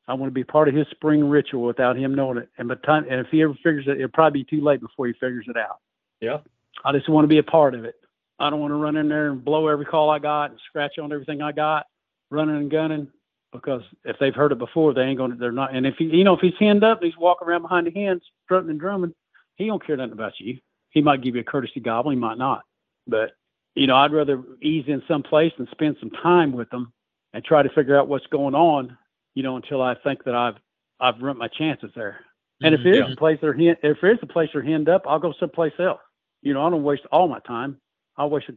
[0.08, 2.50] I want to be part of his spring ritual without him knowing it.
[2.60, 4.80] And by the time, and if he ever figures it, it'll probably be too late
[4.80, 5.80] before he figures it out.
[6.21, 6.38] Yeah.
[6.84, 7.95] I just want to be a part of it.
[8.38, 11.00] I don't want to run in there and blow every call I got and scratch
[11.00, 11.88] on everything I got,
[12.30, 13.08] running and gunning.
[13.52, 15.36] Because if they've heard it before, they ain't gonna.
[15.36, 15.74] They're not.
[15.74, 17.92] And if he, you know, if he's henned up, and he's walking around behind the
[17.92, 19.14] hens, strutting and drumming.
[19.56, 20.58] He don't care nothing about you.
[20.90, 22.12] He might give you a courtesy gobble.
[22.12, 22.64] He might not.
[23.08, 23.32] But
[23.76, 26.92] you know, I'd rather ease in some place and spend some time with them
[27.34, 28.98] and try to figure out what's going on,
[29.36, 30.56] you know, until I think that I've
[31.00, 32.20] I've run my chances there.
[32.62, 32.84] And if Mhm.
[32.84, 33.14] there's Yeah.
[33.14, 36.02] a place they're hen- if there's a place they're henned up, I'll go someplace else.
[36.42, 37.80] You know, I don't waste all my time.
[38.18, 38.50] I waste.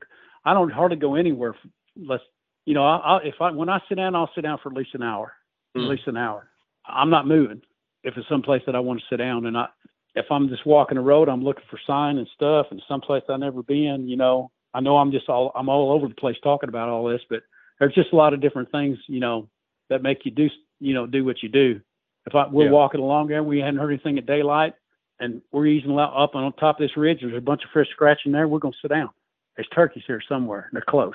[0.45, 1.55] I don't hardly go anywhere
[1.97, 2.21] unless
[2.69, 2.85] you know.
[2.85, 5.03] I, I if I when I sit down, I'll sit down for at least an
[5.03, 5.33] hour.
[5.77, 5.85] Mm.
[5.85, 6.49] At least an hour.
[6.87, 7.63] I'm not moving
[8.05, 9.47] if it's someplace that I want to sit down.
[9.47, 9.67] And I,
[10.15, 13.41] if I'm just walking the road, I'm looking for sign and stuff, and someplace I've
[13.41, 14.09] never been.
[14.09, 17.05] You know, I know I'm just all I'm all over the place talking about all
[17.09, 17.43] this, but
[17.79, 19.49] there's just a lot of different things, you know,
[19.89, 20.49] that make you do,
[20.81, 21.81] you know, do what you do.
[22.27, 22.73] If I, we're Yeah.
[22.73, 24.75] walking along there, we hadn't heard anything at daylight,
[25.21, 27.21] and we're easing up on top of this ridge.
[27.23, 28.49] There's a bunch of fish scratching there.
[28.49, 29.11] We're gonna sit down.
[29.57, 30.69] There's turkeys here somewhere.
[30.73, 31.15] They're close.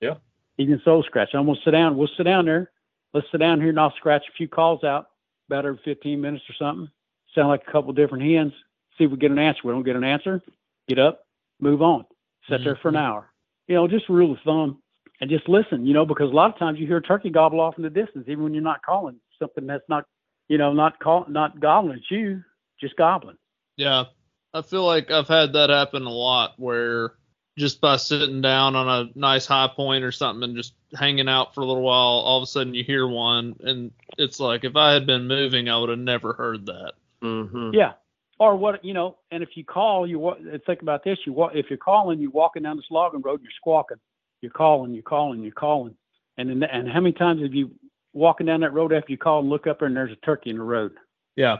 [0.00, 0.14] Yeah.
[0.58, 1.30] Even soul scratch.
[1.34, 1.96] I'm gonna sit down.
[1.96, 2.70] We'll sit down there.
[3.14, 5.06] Let's sit down here and I'll scratch a few calls out
[5.48, 6.90] about every 15 minutes or something.
[7.34, 8.52] Sound like a couple different hens.
[8.96, 9.60] See if we get an answer.
[9.64, 10.42] We don't get an answer.
[10.88, 11.26] Get up,
[11.60, 12.04] move on.
[12.48, 13.04] Sit there for an mm-hmm.
[13.04, 13.32] hour.
[13.68, 14.82] You know, just rule of thumb
[15.20, 17.60] and just listen, you know, because a lot of times you hear a turkey gobble
[17.60, 20.04] off in the distance, even when you're not calling something that's not,
[20.48, 22.42] you know, not call, not gobbling at you,
[22.80, 23.36] just gobbling.
[23.76, 24.04] Yeah.
[24.52, 27.12] I feel like I've had that happen a lot where
[27.58, 31.54] just by sitting down on a nice high point or something and just hanging out
[31.54, 34.76] for a little while, all of a sudden you hear one and it's like if
[34.76, 36.92] I had been moving, I would have never heard that.
[37.22, 37.70] Mm-hmm.
[37.74, 37.92] Yeah.
[38.38, 40.34] Or what, you know, and if you call, you
[40.66, 43.52] think about this, you if you're calling, you're walking down this logging road and you're
[43.56, 43.98] squawking,
[44.40, 45.94] you're calling, you're calling, you're calling.
[46.38, 47.70] And then, and how many times have you
[48.14, 50.50] walking down that road after you call and look up there and there's a turkey
[50.50, 50.92] in the road
[51.36, 51.58] Yeah.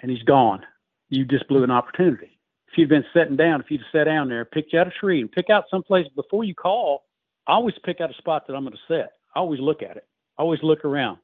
[0.00, 0.64] and he's gone?
[1.08, 2.38] You just blew an opportunity.
[2.70, 5.30] If you'd been sitting down, if you'd sat down there, picked out a tree and
[5.30, 7.04] pick out someplace before you call,
[7.46, 9.08] I always pick out a spot that I'm going to sit.
[9.34, 10.06] I always look at it.
[10.38, 11.18] I always look around.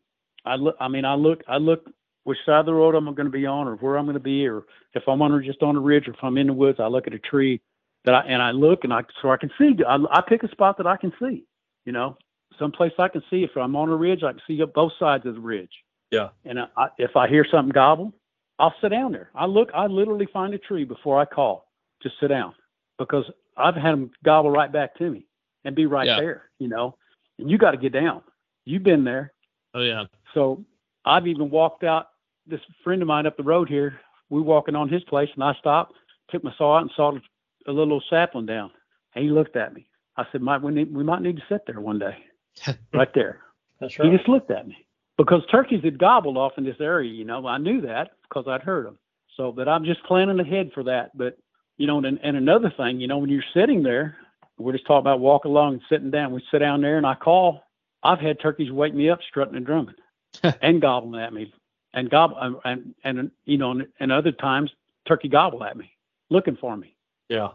[0.44, 1.87] I look, I mean, I look, I look
[2.24, 4.20] which side of the road I'm going to be on or where I'm going to
[4.20, 6.52] be, or if I'm on or just on a ridge or if I'm in the
[6.52, 7.61] woods, I look at a tree
[8.04, 10.50] that I, and I look and I, so I can see, I, I pick a
[10.50, 11.44] spot that I can see,
[11.85, 12.16] you know,
[12.59, 13.44] someplace I can see.
[13.44, 15.70] If I'm on a ridge, I can see both sides of the ridge.
[16.11, 16.28] Yeah.
[16.44, 18.12] And I, I- if I hear something gobble,
[18.59, 19.31] I'll sit down there.
[19.35, 21.69] I look, I literally find a tree before I call
[22.03, 22.55] to sit down
[22.99, 23.25] because
[23.57, 25.27] I've had them gobble right back to me
[25.64, 26.21] and be right Yeah.
[26.21, 26.97] there, you know,
[27.38, 28.23] and you got to get down.
[28.64, 29.33] You've been there.
[29.75, 30.05] Oh yeah.
[30.35, 30.64] So
[31.05, 32.09] I've even walked out.
[32.47, 35.55] This friend of mine up the road here, we walking on his place, and I
[35.55, 35.95] stopped,
[36.31, 37.21] took my saw out, and sawed
[37.66, 38.71] a little sapling down.
[39.14, 39.87] And he looked at me.
[40.16, 42.16] I said, "Might we need, we might need to sit there one day,
[42.95, 43.40] right there."
[43.81, 44.11] That's right.
[44.11, 44.86] He just looked at me
[45.18, 47.11] because turkeys had gobbled off in this area.
[47.11, 48.98] You know, I knew that because I'd heard them.
[49.37, 51.16] So, but I'm just planning ahead for that.
[51.16, 51.38] But
[51.76, 54.16] you know, and, and another thing, you know, when you're sitting there,
[54.59, 56.33] we're just talking about walking along and sitting down.
[56.33, 57.62] We sit down there, and I call.
[58.02, 59.94] I've had turkeys wake me up strutting and drumming
[60.62, 61.52] and gobbling at me,
[61.92, 62.57] and gobble and
[63.05, 64.70] and, and you know, and, and other times
[65.07, 65.90] turkey gobble at me,
[66.31, 66.94] looking for me.
[67.29, 67.48] Yeah.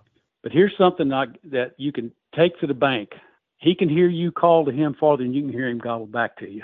[0.43, 3.11] But here's something I, that you can take to the bank.
[3.57, 6.37] He can hear you call to him farther than you can hear him gobble back
[6.37, 6.63] to you.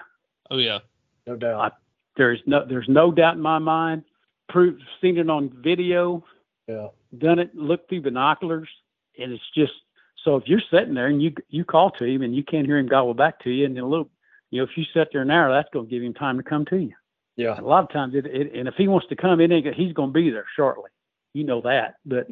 [0.51, 0.79] Oh yeah.
[1.25, 1.73] No doubt.
[2.15, 4.03] There's no there's no doubt in my mind.
[4.49, 6.23] Proved seen it on video,
[6.67, 6.88] Yeah.
[7.17, 8.69] done it, looked through binoculars,
[9.19, 9.73] and it's just
[10.23, 12.77] so if you're sitting there and you you call to him and you can't hear
[12.77, 14.10] him gobble back to you, and then a little,
[14.51, 16.43] you know, if you sit there an hour, that's going to give him time to
[16.43, 16.93] come to you.
[17.36, 17.60] Yeah.
[17.60, 19.93] A lot of times, it, it and if he wants to come, it ain't he's
[19.93, 20.89] going to be there shortly.
[21.33, 22.27] You know that, but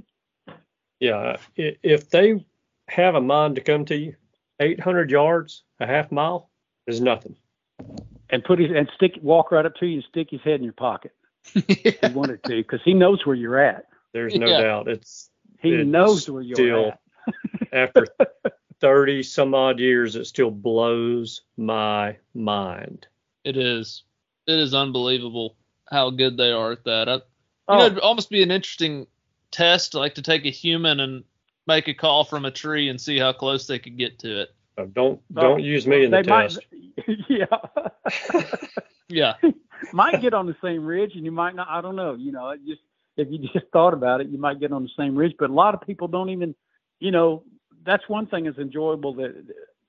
[0.99, 1.37] Yeah.
[1.55, 2.43] If they
[2.87, 4.15] have a mind to come to you,
[4.59, 6.49] 800 yards, a half mile
[6.87, 7.35] is nothing.
[8.29, 10.63] And put his and stick walk right up to you and stick his head in
[10.63, 11.11] your pocket
[11.53, 13.85] if he wanted to, because he knows where you're at.
[14.13, 14.61] There's no Yeah.
[14.61, 14.87] doubt.
[14.87, 15.29] It's
[15.61, 16.99] He It's knows where you're still- at.
[17.73, 18.07] after
[18.81, 23.07] 30 some odd years, it still blows my mind.
[23.43, 24.03] It is.
[24.47, 25.55] It is unbelievable
[25.89, 27.09] how good they are at that.
[27.09, 27.21] I, you
[27.67, 27.77] Oh.
[27.79, 29.07] know, it'd almost be an interesting
[29.51, 31.23] test, like to take a human and
[31.67, 34.54] make a call from a tree and see how close they could get to it.
[34.77, 36.65] So don't don't use me in the might, test.
[37.29, 37.45] yeah,
[39.09, 39.33] Yeah.
[39.91, 41.67] might get on the same ridge, and you might not.
[41.69, 42.15] I don't know.
[42.15, 42.81] You know, it just
[43.17, 45.35] if you just thought about it, you might get on the same ridge.
[45.39, 46.55] But a lot of people don't even.
[46.99, 47.43] You know,
[47.85, 49.35] that's one thing that's enjoyable that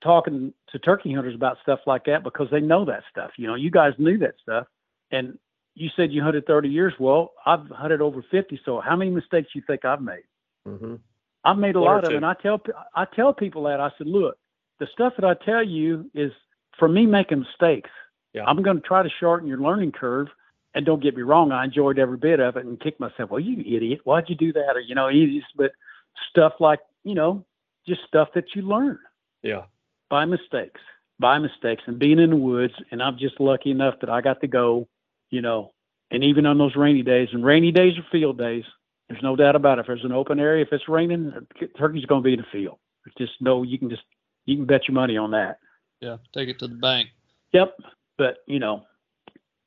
[0.01, 3.31] talking to turkey hunters about stuff like that because they know that stuff.
[3.37, 4.67] You know, you guys knew that stuff,
[5.11, 5.37] and
[5.75, 6.93] you said you hunted 30 years.
[6.99, 8.59] Well, I've hunted over 50.
[8.65, 10.23] So how many mistakes you think I've made?
[10.65, 10.95] hmm
[11.43, 12.15] I've made a One lot of two.
[12.15, 12.23] them.
[12.23, 12.61] And I tell
[12.95, 14.37] I tell people that I said, look,
[14.79, 16.31] the stuff that I tell you is
[16.77, 17.89] for me making mistakes.
[18.33, 18.43] Yeah.
[18.45, 20.27] I'm going to try to shorten your learning curve.
[20.75, 23.31] And don't get me wrong, I enjoyed every bit of it and kicked myself.
[23.31, 24.75] Well, you idiot, why'd you do that?
[24.75, 25.71] Or you know, just, but
[26.29, 27.45] stuff like you know,
[27.87, 28.99] just stuff that you learn
[29.41, 29.63] Yeah.
[30.09, 30.81] by mistakes,
[31.19, 32.73] by mistakes, and being in the woods.
[32.91, 34.87] And I'm just lucky enough that I got to go,
[35.31, 35.71] you know,
[36.11, 38.65] and even on those rainy days, and rainy days are field days.
[39.09, 39.81] There's no doubt about it.
[39.81, 41.33] If there's an open area, if it's raining,
[41.77, 42.77] turkey's going to be in the field.
[43.17, 44.03] Just know you can just
[44.47, 45.59] you can bet your money on that.
[46.01, 47.09] Yeah, take it to the bank.
[47.53, 47.77] Yep.
[48.17, 48.83] But you know,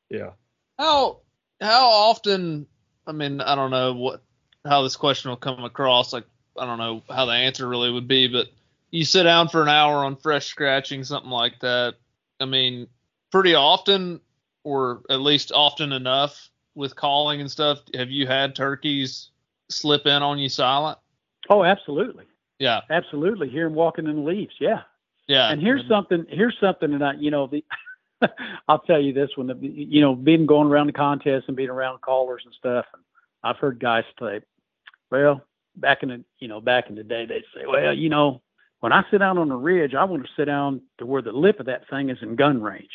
[0.09, 0.31] Yeah.
[0.79, 1.21] How
[1.61, 2.67] how often?
[3.07, 4.23] I mean, I don't know what
[4.67, 6.13] how this question will come across.
[6.13, 6.27] Like,
[6.59, 8.49] I don't know how the answer really would be, but
[8.91, 11.95] you sit down for an hour on fresh scratching, something like that.
[12.41, 12.89] I mean,
[13.31, 14.21] pretty often,
[14.65, 17.81] or at least often enough with calling and stuff.
[17.95, 19.31] Have you had turkeys
[19.69, 20.99] slip in on you silent?
[21.49, 22.25] oh, absolutely,
[22.61, 23.49] Yeah, absolutely.
[23.49, 24.55] Hear him walking in the leaves.
[24.61, 24.83] Yeah.
[25.27, 25.51] yeah.
[25.51, 27.65] and here's something here's something that I you know the
[28.69, 31.71] I'll tell you this one the- you know being going around the contest and being
[31.71, 33.03] around callers and stuff and
[33.43, 34.41] I've heard guys say
[35.11, 35.43] well
[35.77, 38.43] back in the you know back in the day they'd say well you know
[38.81, 41.33] when I sit down on the ridge I want to sit down to where the
[41.33, 42.91] lip of that thing is in gun range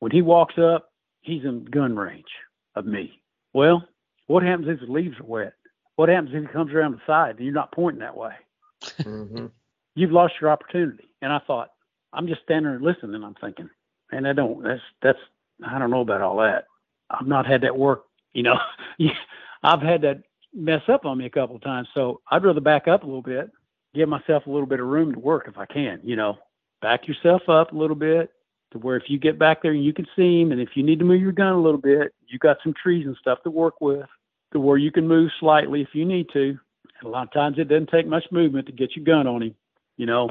[0.00, 2.32] when he walks up he's in gun range
[2.74, 3.20] of me
[3.52, 3.86] well
[4.26, 5.52] what happens if the leaves are wet
[5.94, 8.32] what happens if he comes around the side and you're not pointing that way
[9.02, 9.46] hmm
[9.94, 11.08] you've lost your opportunity.
[11.22, 11.70] And I thought,
[12.12, 13.22] I'm just standing there listening.
[13.22, 13.70] I'm thinking,
[14.12, 15.18] and I don't, that's, that's,
[15.66, 16.66] I don't know about all that.
[17.10, 18.58] I've not had that work, you know,
[19.62, 21.88] I've had that mess up on me a couple of times.
[21.94, 23.50] So I'd rather back up a little bit,
[23.94, 26.38] give myself a little bit of room to work if I can, you know,
[26.82, 28.30] back yourself up a little bit
[28.72, 30.98] to where if you get back there you can see him, and if you need
[30.98, 33.80] to move your gun a little bit, you got some trees and stuff to work
[33.80, 34.06] with
[34.52, 36.58] to where you can move slightly if you need to.
[37.00, 39.42] And a lot of times it doesn't take much movement to get your gun on
[39.42, 39.54] him,
[39.96, 40.30] you know.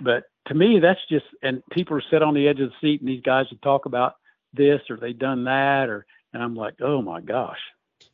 [0.00, 3.00] But to me, that's just, and people are sit on the edge of the seat,
[3.00, 4.16] and these guys would talk about
[4.52, 7.58] this or they done that, or, and I'm like, oh my gosh,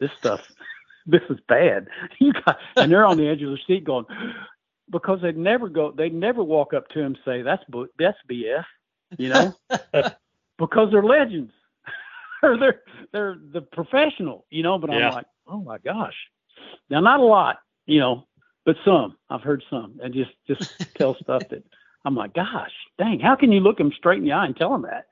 [0.01, 0.40] this stuff,
[1.07, 1.88] this is bad.
[2.20, 4.07] You got, and they're on the edge of the seat going,
[4.90, 7.62] because they'd never go, they'd never walk up to him and say, that's,
[7.99, 8.64] that's BS,
[9.18, 9.55] you know,
[10.59, 11.53] because they're legends.
[12.42, 14.79] or they're they're the professional, you know.
[14.79, 15.09] But Yeah.
[15.09, 16.14] I'm like, oh my gosh.
[16.90, 18.27] Now, not a lot, you know,
[18.64, 19.16] but some.
[19.31, 21.64] I've heard some, and just just tell stuff that
[22.05, 24.72] I'm like, gosh, dang, how can you look them straight in the eye and tell
[24.72, 25.07] them that?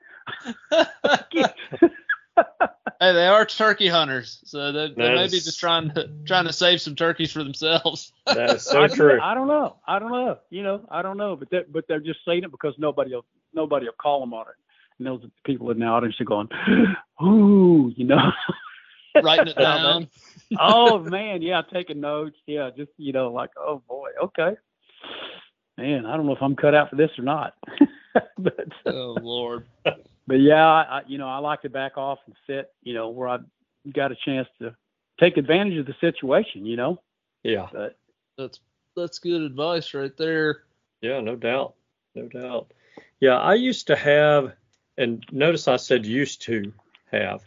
[2.99, 6.45] Hey, they are turkey hunters, so they, they may That be just trying to trying
[6.45, 8.13] to save some turkeys for themselves.
[8.25, 9.19] That is so I, true.
[9.21, 9.75] I don't know.
[9.85, 10.37] I don't know.
[10.49, 11.35] You know, I don't know.
[11.35, 14.47] But they but they're just saying it because nobody will nobody will call them on
[14.47, 14.55] it.
[14.97, 16.49] And those people in the audience are going,
[17.21, 18.31] ooh, you know.
[19.23, 20.07] Writing it down.
[20.59, 22.37] oh man, yeah, taking notes.
[22.47, 24.55] Yeah, just you know, like, oh boy, okay.
[25.77, 27.53] Man, I don't know if I'm cut out for this or not.
[28.37, 29.65] but uh, Oh Lord.
[29.83, 33.09] but yeah, I, I- you know, I like to back off and sit, you know,
[33.09, 33.43] where I've
[33.93, 34.75] got a chance to
[35.19, 37.01] take advantage of the situation, you know.
[37.43, 37.67] Yeah.
[37.71, 37.97] But
[38.37, 38.59] That's
[38.95, 40.63] that's good advice right there.
[41.01, 41.75] Yeah, no doubt.
[42.15, 42.71] No doubt.
[43.19, 44.53] Yeah, I used to have,
[44.97, 46.71] and notice I said used to
[47.11, 47.41] have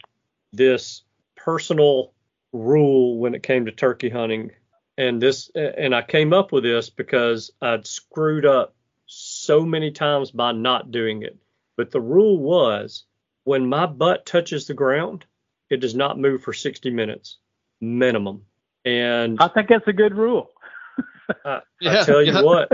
[0.53, 1.01] this
[1.49, 2.13] personal
[2.53, 4.51] rule when it came to turkey hunting.
[4.97, 8.75] And this, and I came up with this because I'd screwed up
[9.07, 11.37] so many times by not doing it.
[11.75, 13.05] But the rule was
[13.45, 15.25] when my butt touches the ground,
[15.69, 17.37] it does not move for 60 minutes
[17.81, 18.43] minimum.
[18.85, 20.51] And I think that's a good rule.
[21.45, 22.41] I, Yeah, I tell you yeah.
[22.41, 22.69] what,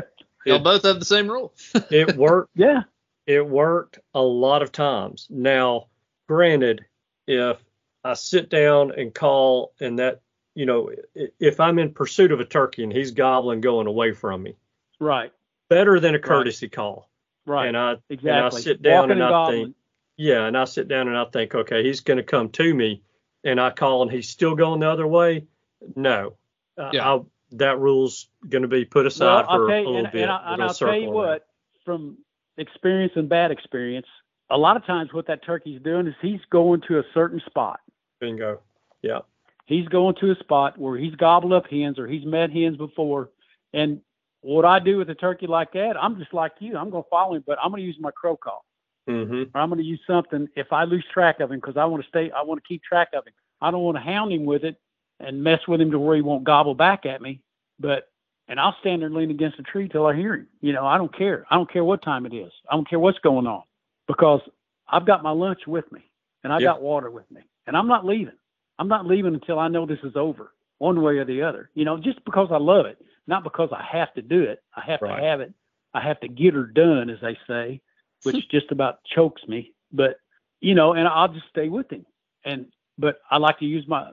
[0.46, 1.54] Y'all both have the same rule.
[1.92, 2.82] it worked Yeah.
[3.26, 5.28] it worked a lot of times.
[5.30, 5.88] Now,
[6.28, 6.86] granted,
[7.28, 7.58] if
[8.06, 10.22] I sit down and call and that,
[10.54, 10.92] you know,
[11.40, 14.56] if I'm in pursuit of a turkey and he's gobbling going away from me,
[15.00, 15.32] Right.
[15.70, 17.10] better than a courtesy call.
[17.48, 17.68] Right.
[17.68, 18.62] And I exactly.
[18.62, 19.64] sit down Walking and I gobbling.
[19.66, 19.76] think-
[20.18, 23.02] yeah, and I sit down and I think, okay, he's going to come to me,
[23.44, 25.46] and I call and he's still going the other way.
[25.96, 26.36] No,
[26.78, 27.06] Yeah.
[27.06, 30.22] I'll, that rule's going to be put aside well, for a little and, bit.
[30.24, 31.48] and, I, and I'll tell you what,
[31.84, 32.18] from
[32.58, 34.08] experience and bad experience,
[34.50, 37.80] a lot of times what that turkey's doing is he's going to a certain spot.
[38.20, 38.60] Bingo.
[39.02, 39.20] Yeah.
[39.66, 43.30] He's going to a spot where he's gobbled up hens or he's met hens before.
[43.74, 44.02] And
[44.42, 46.78] what I do with a turkey like that, I'm just like you.
[46.78, 48.64] I'm going to follow him, but I'm going to use my crow call.
[49.10, 49.56] Mm-hmm.
[49.56, 52.02] or I'm going to use something if I lose track of him because I want
[52.02, 53.34] to stay, I want to keep track of him.
[53.62, 54.78] I don't want to hound him with it
[55.20, 57.40] and mess with him to where he won't gobble back at me.
[57.80, 58.10] But
[58.48, 60.48] and I'll stand there and lean against a tree till I hear him.
[60.62, 61.46] You know, I don't care.
[61.52, 62.52] I don't care what time it is.
[62.70, 63.62] I don't care what's going on
[64.08, 64.42] because
[64.88, 66.02] I've got my lunch with me
[66.44, 66.70] and I Yeah.
[66.70, 68.36] got water with me and I'm not leaving.
[68.80, 71.70] I'm not leaving until I know this is over, one way or the other.
[71.76, 72.98] You know, just because I love it,
[73.28, 74.62] not because I have to do it.
[74.76, 75.16] I have Right.
[75.20, 75.54] to have it.
[75.94, 77.82] I have to get her done, as they say
[78.24, 79.74] which just about chokes me.
[79.92, 80.18] But
[80.60, 82.06] you know, and I'll just stay with him.
[82.44, 84.10] And but I like to use my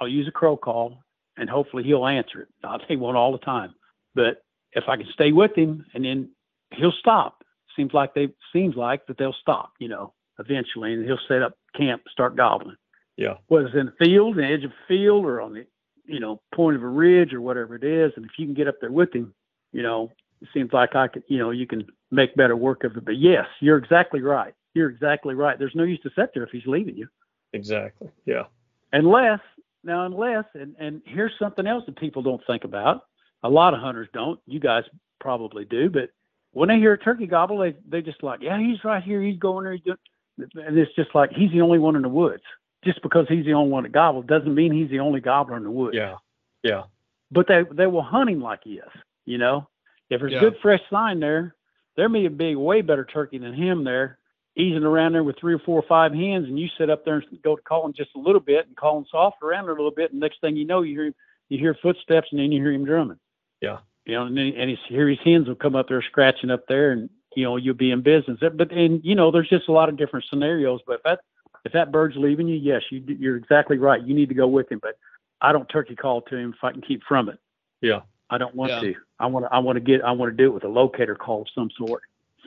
[0.00, 1.02] I'll use a crow call
[1.36, 2.48] and hopefully he'll answer it.
[2.64, 3.74] I'll take one all the time.
[4.14, 6.30] But if I can stay with him and then
[6.70, 7.42] he'll stop.
[7.76, 11.56] Seems like they seems like that they'll stop, you know, eventually and he'll set up
[11.78, 12.76] camp, start gobbling.
[13.16, 13.34] Yeah.
[13.46, 15.66] Whether it's in the field, the edge of the field or on the
[16.08, 18.12] you know, point of a ridge or whatever it is.
[18.16, 19.34] And if you can get up there with him,
[19.72, 20.10] you know,
[20.40, 23.04] it seems like I could, you know, you can make better work of it.
[23.04, 24.54] But yes, you're exactly right.
[24.74, 25.58] You're exactly right.
[25.58, 27.08] There's no use to sit there if he's leaving you.
[27.52, 28.08] Exactly.
[28.24, 28.44] Yeah.
[28.92, 29.40] Unless
[29.84, 33.02] now, unless and and here's something else that people don't think about.
[33.42, 34.40] A lot of hunters don't.
[34.46, 34.84] You guys
[35.20, 36.10] probably do, but
[36.52, 39.22] when they hear a turkey gobble, they they just like, yeah, he's right here.
[39.22, 39.74] He's going there.
[39.74, 39.98] He's doing,
[40.38, 42.42] and it's just like he's the only one in the woods.
[42.84, 45.64] Just because he's the only one that gobbled doesn't mean he's the only gobbler in
[45.64, 45.96] the woods.
[45.96, 46.16] Yeah.
[46.62, 46.84] Yeah.
[47.30, 48.90] But they they will hunt him like he is.
[49.26, 49.68] You know,
[50.10, 50.40] if there's Yeah.
[50.40, 51.54] good fresh sign there,
[51.96, 54.18] there may be a way better turkey than him there,
[54.56, 57.16] easing around there with three or four or five hens, and you sit up there
[57.16, 60.12] and go to calling just a little bit and calling soft around a little bit,
[60.12, 61.12] and next thing you know, you hear
[61.48, 63.18] you hear footsteps and then you hear him drumming.
[63.60, 63.78] Yeah.
[64.06, 66.66] You know, and then and he's, hear his hens will come up there scratching up
[66.68, 68.38] there, and you know you'll be in business.
[68.40, 70.80] But and you know, there's just a lot of different scenarios.
[70.86, 71.20] But if that
[71.64, 74.02] if that bird's leaving you, yes, you you're exactly right.
[74.04, 74.78] You need to go with him.
[74.82, 74.96] But
[75.40, 77.38] I don't turkey call to him if I can keep from it.
[77.80, 78.00] Yeah.
[78.30, 78.80] I don't want Yeah.
[78.80, 78.94] to.
[79.18, 79.54] I want to.
[79.54, 80.02] I want to get.
[80.02, 82.02] I want to do it with a locator call of some sort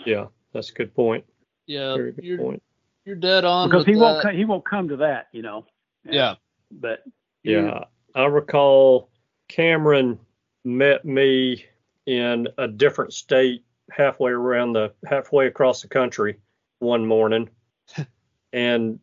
[0.05, 0.27] Yeah.
[0.53, 1.25] That's a good point.
[1.67, 2.63] Yeah, Very good you're point.
[3.05, 4.21] you're dead on because with he won't.
[4.21, 4.29] that.
[4.31, 5.27] co- He won't come to that.
[5.31, 5.65] You know.
[6.03, 6.35] Yeah.
[6.71, 7.03] But
[7.43, 7.85] Yeah.
[8.13, 9.09] I recall
[9.47, 10.19] Cameron
[10.63, 11.65] met me
[12.05, 16.37] in a different state halfway around the halfway across the country
[16.79, 17.49] one morning.
[18.53, 18.99] and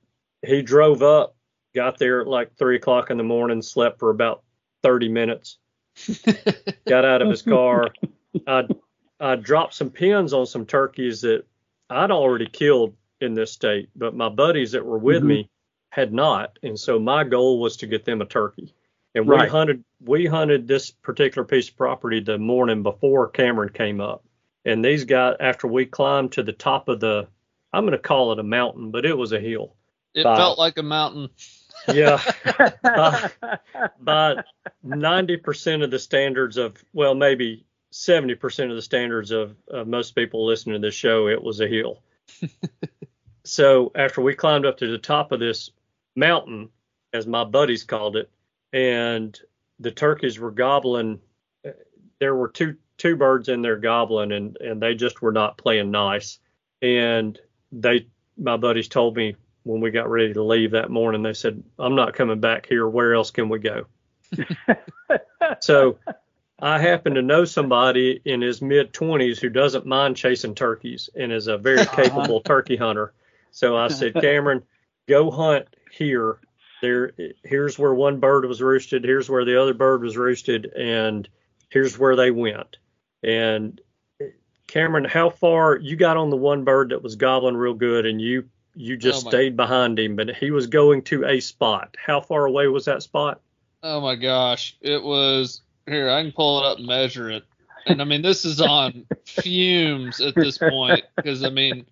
[0.47, 1.37] he drove up,
[1.75, 4.43] got there at like three o'clock in the morning, slept for about
[4.83, 5.59] 30 minutes,
[6.87, 7.89] got out of his car.
[8.47, 8.67] I,
[9.21, 11.45] I dropped some pins on some turkeys that
[11.91, 15.27] I'd already killed in this state, but my buddies that were with Mhm.
[15.27, 15.51] me
[15.91, 16.59] had not.
[16.63, 18.75] And so my goal was to get them a turkey.
[19.15, 19.47] And Right.
[19.47, 24.23] we hunted we hunted this particular piece of property the morning before Cameron came up.
[24.69, 27.29] And these guys after we climbed to the top of the
[27.73, 29.75] I'm gonna call it a mountain, but it was a hill.
[30.15, 30.37] it Bye.
[30.37, 31.29] felt like a mountain.
[31.87, 32.21] Yeah.
[34.01, 34.43] by
[34.85, 40.47] 90% of the standards of, well, maybe 70% of the standards of, of most people
[40.47, 42.03] listening to this show, it was a hill.
[43.45, 45.71] so after we climbed up to the top of this
[46.17, 46.69] mountain,
[47.13, 48.31] as my buddies called it,
[48.73, 49.39] and
[49.79, 51.21] the turkeys were gobbling,
[51.67, 51.71] uh,
[52.19, 55.91] there were two two birds in there gobbling, and and they just were not playing
[55.91, 56.39] nice.
[56.83, 57.39] And
[57.73, 61.63] they, my buddies told me when we got ready to leave that morning, they said,
[61.79, 62.89] I'm not coming back here.
[62.89, 63.87] Where else can we go?
[65.61, 65.99] so
[66.59, 71.33] I happen to know somebody in his mid 20s who doesn't mind chasing turkeys and
[71.33, 72.03] is a very uh-huh.
[72.03, 73.13] capable turkey hunter.
[73.51, 74.63] So I said, Cameron,
[75.07, 76.39] go hunt here.
[76.81, 77.13] There,
[77.45, 79.05] here's where one bird was roosted.
[79.05, 81.29] Here's where the other bird was roosted, and
[81.69, 82.77] here's where they went.
[83.23, 83.81] And
[84.67, 88.21] Cameron, how far you got on the one bird that was gobbling real good, and
[88.21, 91.97] you you just Oh stayed behind him, but he was going to a spot.
[91.99, 93.41] How far away was that spot?
[93.83, 96.11] Oh my gosh, it was here.
[96.11, 97.45] I can pull it up and measure it.
[97.87, 101.87] And I mean, this is on fumes at this point because I mean,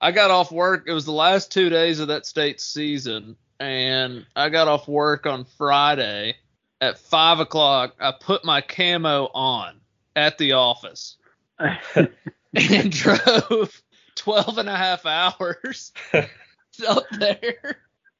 [0.00, 0.84] I got off work.
[0.86, 5.24] It was the last two days of that state season, and I got off work
[5.24, 6.36] on Friday
[6.80, 7.94] at five o'clock.
[8.00, 9.80] I put my camo on
[10.16, 11.16] at the office
[11.60, 13.82] and drove
[14.16, 15.92] 12 and a half hours
[16.88, 17.76] up there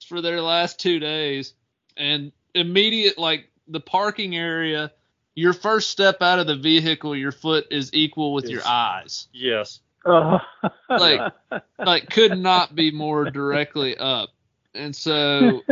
[0.08, 1.54] for their last two days.
[1.96, 4.92] And immediate, like the parking area,
[5.34, 9.28] your first step out of the vehicle, your foot is equal with your eyes.
[9.32, 9.80] Yes.
[10.04, 10.38] Oh.
[10.88, 11.32] Like-
[11.78, 14.30] Like, could not be more directly up.
[14.74, 15.62] And so,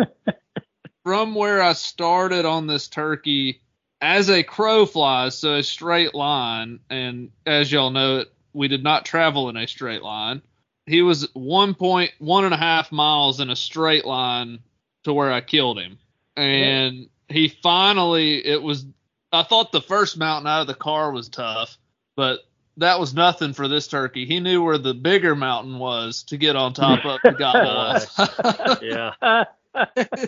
[1.03, 3.61] from where I started on this turkey,
[4.05, 8.85] as a crow flies, so a straight line, and as y'all know, it we did
[8.85, 10.43] not travel in a straight line.
[10.85, 14.59] He was one point one and a half miles in a straight line
[15.05, 15.99] to where I killed him,
[16.37, 18.85] and he finally it was.
[19.33, 21.79] I thought the first mountain out of the car was tough,
[22.15, 22.41] but
[22.77, 24.27] that was nothing for this turkey.
[24.27, 28.81] He knew where the bigger mountain was to get on top of to gobble us.
[28.83, 29.45] Yeah.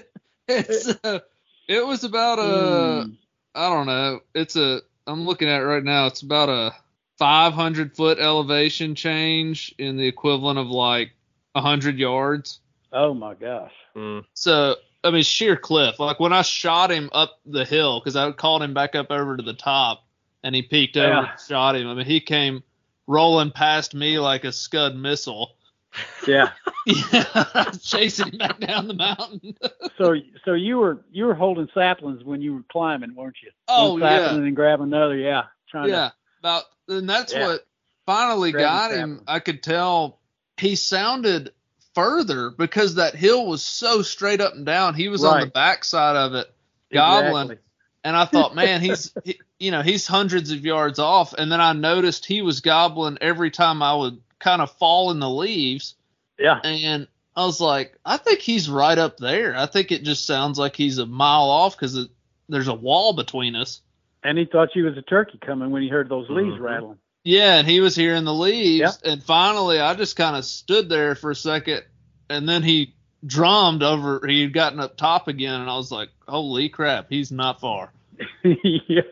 [0.48, 1.20] it's, uh,
[1.68, 3.12] it was about a Hmm.
[3.56, 4.20] I don't know.
[4.34, 6.06] It's a I'm looking at it right now.
[6.06, 6.74] It's about a
[7.18, 11.12] 500 foot elevation change in the equivalent of like
[11.52, 12.60] 100 yards.
[12.92, 13.72] oh my gosh.
[13.96, 14.24] Mm.
[14.34, 15.98] So I mean sheer cliff.
[15.98, 19.36] Like when I shot him up the hill because I called him back up over
[19.36, 20.04] to the top
[20.42, 21.88] and he peeked over and shot him.
[21.88, 22.62] I mean he came
[23.06, 25.52] rolling past me like a Scud missile.
[26.26, 26.50] Yeah.
[26.86, 29.56] Yeah, I was chasing him back down the mountain.
[29.98, 33.50] So so you were you were holding saplings when you were climbing, weren't you?
[33.66, 34.32] Oh One yeah.
[34.32, 35.16] and then grab another.
[35.16, 35.46] Yeah.
[35.68, 37.48] Trying yeah, about and that's Yeah.
[37.48, 37.66] what
[38.06, 39.10] finally Grabbing got him.
[39.18, 39.24] sapling.
[39.26, 40.20] I could tell
[40.58, 41.50] he sounded
[41.96, 44.94] further because that hill was so straight up and down.
[44.94, 45.52] He was on the Right.
[45.52, 46.46] backside of it
[46.90, 47.56] to gobbling, Exactly.
[48.04, 51.60] and I thought, man, he's he, you know he's hundreds of yards off, and then
[51.60, 55.96] I noticed he was gobbling every time I would kind of fall in the leaves,
[56.38, 56.60] Yeah.
[56.62, 59.56] and I was like, I think he's right up there.
[59.56, 62.08] I think it just sounds like he's a mile off because
[62.48, 63.80] there's a wall between us.
[64.22, 66.60] And he thought you was a turkey coming when he heard those leaves Mhm.
[66.60, 66.98] rattling.
[67.24, 71.16] Yeah, and he was hearing the leaves, and finally I just kind of stood there
[71.16, 71.82] for a second,
[72.30, 72.94] and then he
[73.26, 74.24] drummed over.
[74.24, 77.92] He had gotten up top again, and I was like, "Holy crap, he's not far."
[78.44, 79.02] yeah.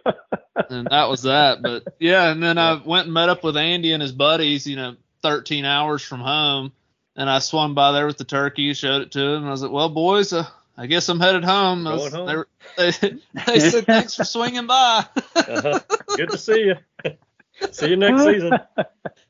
[0.70, 1.60] and that was that.
[1.60, 4.76] But yeah, and then I went and met up with Andy and his buddies, you
[4.76, 4.94] know,
[5.24, 6.70] 13 hours from home,
[7.16, 9.62] and I swung by there with the turkey, showed it to them, and I was
[9.62, 10.46] like, "Well, boys, uh,
[10.76, 12.26] I guess I'm headed home." I was- home.
[12.26, 12.90] They, were, they,
[13.46, 15.80] they said, "Thanks for swinging by." Uh-huh.
[16.16, 16.76] Good to see you.
[17.72, 18.52] see you next season.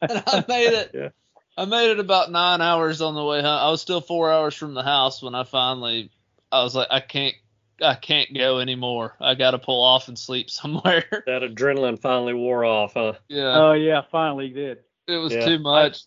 [0.03, 0.91] and I made it.
[0.93, 1.09] Yeah.
[1.57, 3.47] I made it about nine hours on the way home.
[3.47, 6.11] I was still four hours from the house when I finally.
[6.51, 7.35] I was like, I can't,
[7.81, 9.15] I can't go anymore.
[9.21, 11.05] I got to pull off and sleep somewhere.
[11.27, 13.13] That adrenaline finally wore off, huh?
[13.29, 14.79] yeah, Oh yeah, finally did.
[15.07, 15.45] It was yeah.
[15.45, 16.03] too much.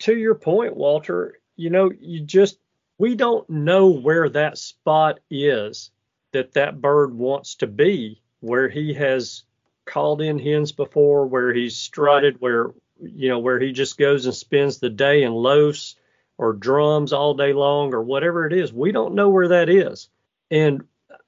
[0.00, 2.58] to your point, Walter, you know, you just
[2.98, 5.90] we don't know where that spot is
[6.32, 9.44] that that bird wants to be, where he has
[9.84, 14.34] called in hens before, where he's strutted, where you know, where he just goes and
[14.34, 15.96] spends the day in loafs
[16.38, 18.72] or drums all day long or whatever it is.
[18.72, 20.08] We don't know where that is.
[20.50, 20.84] And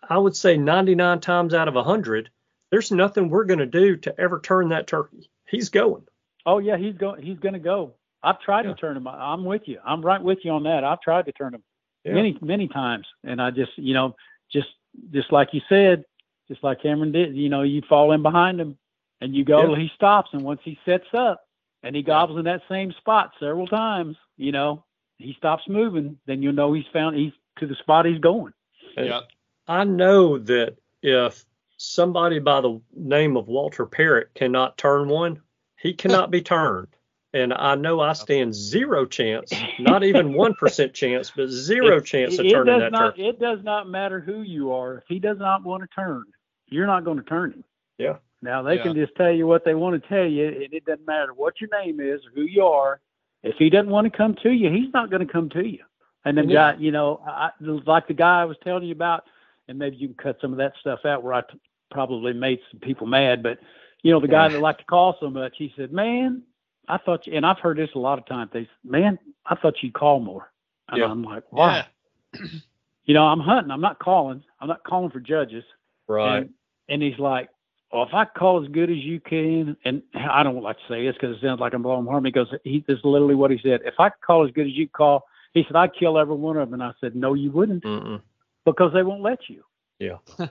[0.08, 2.30] I would say 99 times out of 100,
[2.70, 5.30] there's nothing we're going to do to ever turn that turkey.
[5.46, 6.04] He's going.
[6.46, 7.22] Oh yeah, he's going.
[7.22, 7.94] He's going to go.
[8.22, 8.72] I've tried Yeah.
[8.74, 9.06] to turn him.
[9.06, 9.78] I'm with you.
[9.84, 10.84] I'm right with you on that.
[10.84, 11.62] I've tried to turn him
[12.04, 12.14] Yeah.
[12.14, 14.16] many many times, and I just you know
[14.52, 14.68] just
[15.10, 16.04] just like you said,
[16.48, 17.36] just like Cameron did.
[17.36, 18.78] You know, you fall in behind him,
[19.20, 19.66] and you go Yeah.
[19.66, 21.46] till he stops, and once he sets up,
[21.82, 24.84] and he gobbles in that same spot several times, you know,
[25.18, 28.52] he stops moving, then you know he's found he's to the spot he's going.
[28.96, 29.20] Yeah.
[29.68, 31.44] I know that if
[31.76, 35.40] somebody by the name of Walter Parrott cannot turn one,
[35.84, 36.88] he cannot be turned.
[37.32, 42.04] And I know I stand zero chance, not even one percent chance, but zero It-
[42.04, 43.00] chance of it, turning does that not.
[43.16, 43.26] turkey.
[43.28, 44.98] It does not matter who you are.
[44.98, 46.24] If he does not want to turn,
[46.68, 47.64] you're not going to turn him.
[47.98, 48.16] Yeah.
[48.40, 48.82] Now they Yeah.
[48.84, 51.60] can just tell you what they want to tell you, and it doesn't matter what
[51.60, 53.00] your name is or who you are.
[53.42, 55.82] If he doesn't want to come to you, he's not going to come to you.
[56.24, 56.72] And then, Yeah.
[56.72, 59.24] guy, you know, I, like the guy I was telling you about,
[59.66, 61.58] and maybe you can cut some of that stuff out where I t-
[61.90, 63.58] probably made some people mad, but
[64.04, 66.42] you know, the guy that liked to call so much, he said, "Man,
[66.88, 68.50] I thought," you, and I've heard this a lot of times.
[68.52, 70.52] They, said, "Man, I thought you'd call more."
[70.88, 71.10] And Yeah.
[71.10, 71.86] I'm like, "Why?"
[72.34, 72.40] Yeah.
[73.06, 73.70] you know, I'm hunting.
[73.70, 74.44] I'm not calling.
[74.60, 75.64] I'm not calling for judges.
[76.06, 76.38] Right.
[76.38, 76.50] And,
[76.88, 77.48] and he's like,
[77.92, 81.06] well, if I call as good as you can, and I don't like to say
[81.06, 82.24] this because it sounds like I'm blowing harm.
[82.24, 83.80] He goes, he, this is literally what he said.
[83.84, 86.68] If I call as good as you call, he said, I'd kill every one of
[86.68, 86.80] them.
[86.80, 88.20] And I said, no, you wouldn't Mm-mm.
[88.64, 89.62] because they won't let you.
[89.98, 90.18] Yeah.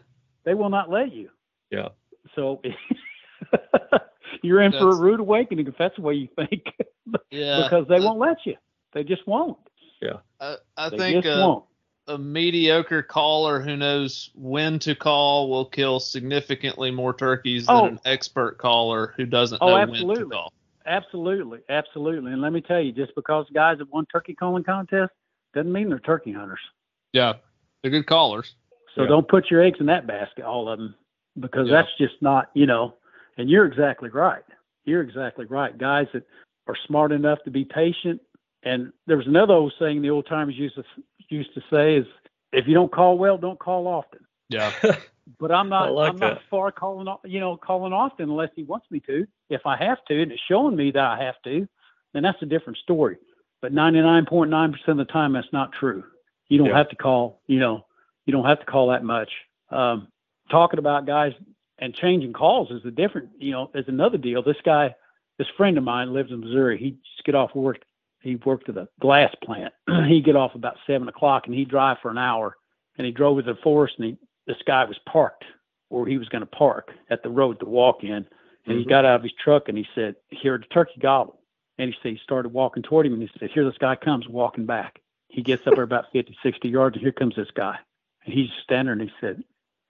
[0.45, 1.29] they will not let you.
[1.69, 1.89] Yeah.
[2.35, 2.61] So
[4.43, 6.63] you're in for a rude awakening if that's the way you think
[7.31, 7.63] Yeah.
[7.63, 8.55] because they won't let you.
[8.93, 9.57] They just won't.
[10.39, 11.65] I, I They think just uh, won't.
[12.07, 17.85] a mediocre caller who knows when to call will kill significantly more turkeys than Oh.
[17.85, 20.35] an expert caller who doesn't Oh, know when to absolutely.
[20.35, 20.51] call.
[20.85, 22.33] Absolutely, absolutely.
[22.33, 25.11] And let me tell you, just because guys have won turkey calling contests
[25.53, 26.59] doesn't mean they're turkey hunters.
[27.13, 27.33] Yeah,
[27.81, 28.55] they're good callers.
[28.95, 29.07] So Yeah.
[29.07, 30.93] don't put your eggs in that basket, all of them,
[31.39, 31.83] because Yeah.
[31.83, 32.95] that's just not, you know.
[33.37, 34.43] And you're exactly right.
[34.85, 35.77] You're exactly right.
[35.77, 36.23] Guys that
[36.67, 38.21] are smart enough to be patient.
[38.63, 40.83] And there was another old saying the old timers used to
[41.29, 42.05] used to say is,
[42.51, 44.19] if you don't call well, don't call often.
[44.49, 44.71] Yeah,
[45.39, 45.93] But I'm not.
[45.93, 49.25] Like I'm not far calling, you know, calling often unless he wants me to.
[49.49, 51.67] If I have to, and it's showing me that I have to,
[52.13, 53.17] then that's a different story.
[53.61, 56.03] But 99.9% of the time, that's not true.
[56.49, 56.77] You don't Yeah.
[56.77, 57.41] have to call.
[57.47, 57.85] You know,
[58.25, 59.31] you don't have to call that much.
[59.69, 60.09] Um,
[60.51, 61.33] talking about guys
[61.83, 63.29] and changing calls is a different.
[63.37, 64.41] You know, is another deal.
[64.41, 64.95] This guy,
[65.37, 66.77] this friend of mine, lives in Missouri.
[66.77, 67.79] He just get off work.
[68.21, 69.73] He worked at a glass plant.
[70.07, 72.55] he'd get off about seven o'clock, and he'd drive for an hour.
[72.97, 74.17] And he drove to the forest, and he
[74.47, 75.43] this guy was parked
[75.89, 78.25] where he was going to park at the road to walk in.
[78.65, 78.89] And he Mhm.
[78.89, 81.39] got out of his truck and he said, here, the turkey gobble.
[81.77, 84.27] And he said, he started walking toward him and he said, here this guy comes
[84.27, 84.99] walking back.
[85.27, 87.77] He gets up there about 50, 60 yards and here comes this guy.
[88.25, 89.43] And he's standing there and he said,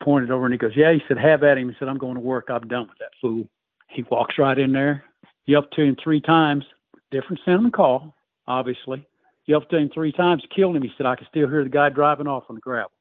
[0.03, 1.69] pointed over and he goes, yeah, he said, have at him.
[1.69, 2.47] He said, I'm going to work.
[2.49, 3.47] I'm done with that fool.
[3.89, 5.03] He walks right in there.
[5.45, 6.65] You up to him three times,
[7.11, 8.15] different cinnamon call,
[8.47, 9.05] obviously.
[9.45, 10.83] You up to him three times, killed him.
[10.83, 12.91] He said, I can still hear the guy driving off on the gravel.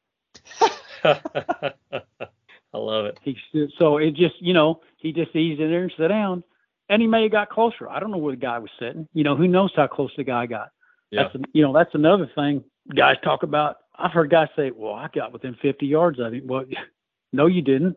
[1.04, 3.18] I love it.
[3.22, 3.36] He
[3.78, 6.42] so it just, you know, he just eased in there and sat down,
[6.88, 7.88] and he may have got closer.
[7.88, 9.06] I don't know where the guy was sitting.
[9.12, 10.70] You know, who knows how close the guy got?
[11.10, 11.24] Yeah.
[11.24, 13.76] That's, you know, that's another thing guys talk about.
[13.96, 16.64] I've heard guys say, "Well, I got within 50 yards of him." Well,
[17.32, 17.96] no, you didn't.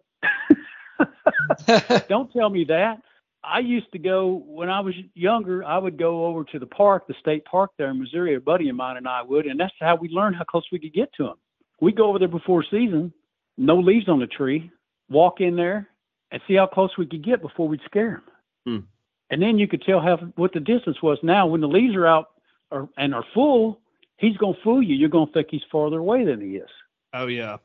[2.09, 3.01] Don't tell me that.
[3.43, 5.63] I used to go when I was younger.
[5.63, 8.35] I would go over to the park, the state park there in Missouri.
[8.35, 10.79] A buddy of mine and I would, and that's how we learned how close we
[10.79, 11.35] could get to them.
[11.79, 13.13] We go over there before season,
[13.57, 14.71] no leaves on the tree,
[15.09, 15.89] walk in there,
[16.31, 18.23] and see how close we could get before we'd scare
[18.65, 18.79] them.
[18.79, 18.85] Hmm.
[19.29, 21.19] And then you could tell how what the distance was.
[21.21, 22.27] Now, when the leaves are out
[22.71, 23.79] or, and are full,
[24.17, 24.95] he's gonna fool you.
[24.95, 26.69] You're gonna think he's farther away than he is.
[27.13, 27.57] Oh yeah.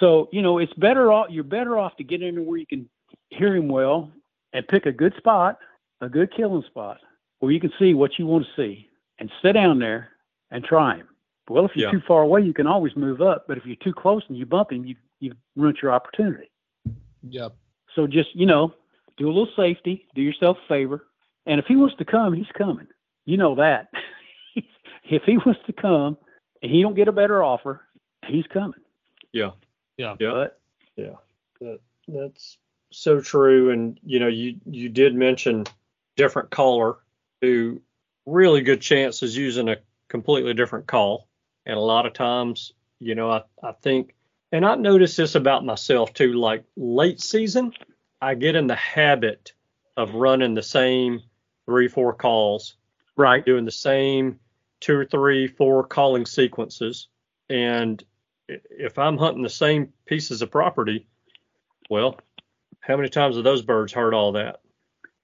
[0.00, 1.28] So you know, it's better off.
[1.30, 2.88] You're better off to get in where you can
[3.30, 4.10] hear him well
[4.52, 5.58] and pick a good spot,
[6.00, 6.98] a good killing spot,
[7.40, 8.88] where you can see what you want to see,
[9.18, 10.10] and sit down there
[10.50, 11.08] and try him.
[11.48, 11.92] Well, if you're Yeah.
[11.92, 13.46] too far away, you can always move up.
[13.48, 16.48] But if you're too close and you bump him, you you ruined your opportunity.
[17.28, 17.54] Yep.
[17.94, 18.72] So just you know,
[19.16, 21.06] do a little safety, do yourself a favor,
[21.46, 22.86] and if he wants to come, he's coming.
[23.24, 23.88] You know that.
[25.10, 26.16] if he wants to come
[26.62, 27.82] and he don't get a better offer,
[28.26, 28.80] he's coming.
[29.32, 29.52] Yeah.
[29.96, 30.16] Yeah.
[30.18, 30.30] Yeah.
[30.30, 30.60] But
[30.96, 31.14] Yeah,
[31.60, 32.58] that, that's
[32.90, 33.70] so true.
[33.70, 35.64] And you know, you you did mention
[36.16, 36.96] different caller
[37.40, 37.80] who
[38.26, 39.76] really good chances using a
[40.08, 41.28] completely different call,
[41.66, 44.14] and a lot of times, you know, I I think,
[44.52, 46.32] and I notice this about myself too.
[46.32, 47.72] Like late season,
[48.20, 49.52] I get in the habit
[49.96, 51.22] of running the same
[51.66, 52.76] three four calls
[53.18, 54.38] right, doing the same
[54.80, 57.08] two or three, four calling sequences.
[57.48, 58.02] And
[58.48, 61.06] if I'm hunting the same pieces of property,
[61.90, 62.18] well,
[62.80, 64.60] how many times have those birds heard all that?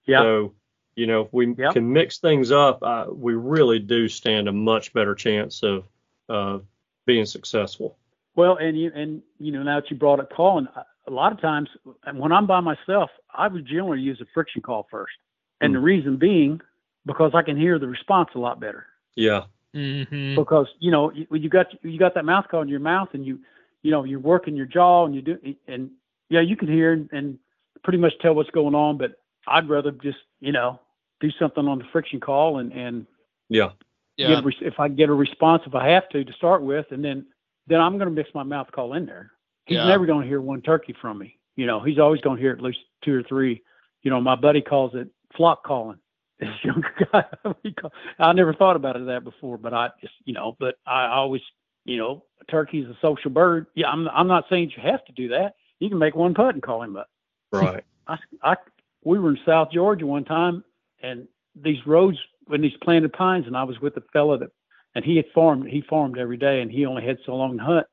[0.07, 0.55] yeah, So,
[0.97, 1.73] you know, if we Yep.
[1.73, 5.89] can mix things up, uh, we really do stand a much better chance of
[6.29, 6.59] uh,
[7.07, 7.97] being successful.
[8.37, 11.33] Well, and you and you know now that you brought up calling, a- a lot
[11.33, 11.69] of times
[12.15, 15.13] when I'm by myself, I would generally use a friction call first,
[15.61, 16.61] and the reason being
[17.07, 18.87] because I can hear the response a lot better.
[19.17, 19.43] Yeah.
[19.75, 20.37] Mm-hmm.
[20.37, 23.27] Because you know you, you got you got that mouth call in your mouth, and
[23.27, 23.41] you
[23.83, 25.91] you know you're working your jaw, and you do and
[26.31, 27.39] yeah you can hear and, and
[27.83, 28.99] pretty much tell what's going on.
[28.99, 30.79] But I'd rather just you know
[31.21, 33.07] do something on the friction call and and
[33.49, 33.71] Yeah.
[34.17, 34.29] Yeah.
[34.29, 36.87] get a res- if I get a response if I have to to start with,
[36.93, 37.27] and then
[37.67, 39.33] then I'm going to mix my mouth call in there.
[39.67, 39.87] He's Yeah.
[39.87, 41.37] never going to hear one turkey from me.
[41.57, 43.63] You know, he's always going to hear at least two or three.
[44.03, 45.99] You know, my buddy calls it flock calling.
[46.39, 47.25] This younger guy,
[48.19, 51.43] I never thought about it that before, but I just you know, but I always
[51.85, 53.67] you know, a turkey's a social bird.
[53.75, 55.55] Yeah, I'm I'm not saying you have to do that.
[55.81, 57.09] You can make one putt and call him up.
[57.53, 57.85] Right.
[58.09, 58.57] I, I,
[59.05, 60.65] we were in South Georgia one time,
[61.03, 62.19] and these roads
[62.53, 64.51] in these planted pines, and I was with a fellow that,
[64.95, 65.69] and he had farmed.
[65.69, 67.87] He farmed every day, and he only had so long to hunt.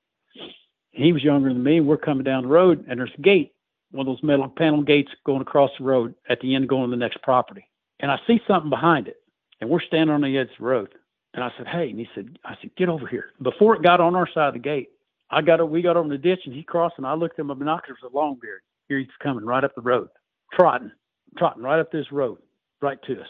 [0.92, 3.54] He was younger than me, and we're coming down the road, and there's a gate,
[3.92, 6.90] one of those metal panel gates going across the road at the end, going to
[6.90, 7.66] the next property.
[8.02, 9.18] And I see something behind it,
[9.60, 10.90] and we're standing on the edge of the road.
[11.34, 14.02] And I said, "Hey," and he said, "I said, get over here." Before it got
[14.02, 14.90] on our side of the gate,
[15.30, 17.54] I got we got over the ditch, and he crossed, and I looked at my
[17.54, 18.62] binoculars with a long beard.
[18.90, 20.10] Here he's coming right up the road,
[20.54, 20.92] trotting,
[21.38, 22.40] trotting right up this road,
[22.82, 23.28] right to us.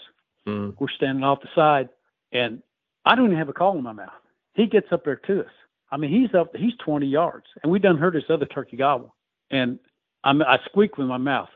[0.47, 0.75] Mm.
[0.79, 1.89] We're standing off the side,
[2.31, 2.63] and
[3.05, 4.09] I don't even have a call in my mouth.
[4.53, 5.51] He gets up there to us.
[5.91, 9.13] I mean, he's up, he's 20 yards, and we done heard this other turkey gobble,
[9.51, 9.77] and
[10.23, 11.49] I'm, I squeaked with my mouth,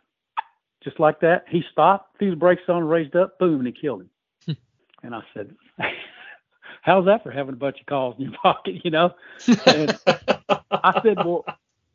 [0.85, 1.43] just like that.
[1.49, 4.09] He stopped, threw the brakes on, raised up, boom, and he killed him.
[4.45, 4.51] Hmm.
[5.07, 5.53] and I said,
[6.81, 9.13] "How's that for having a bunch of calls in your pocket?" You know.
[9.65, 9.99] And
[10.71, 11.43] I said, "Well,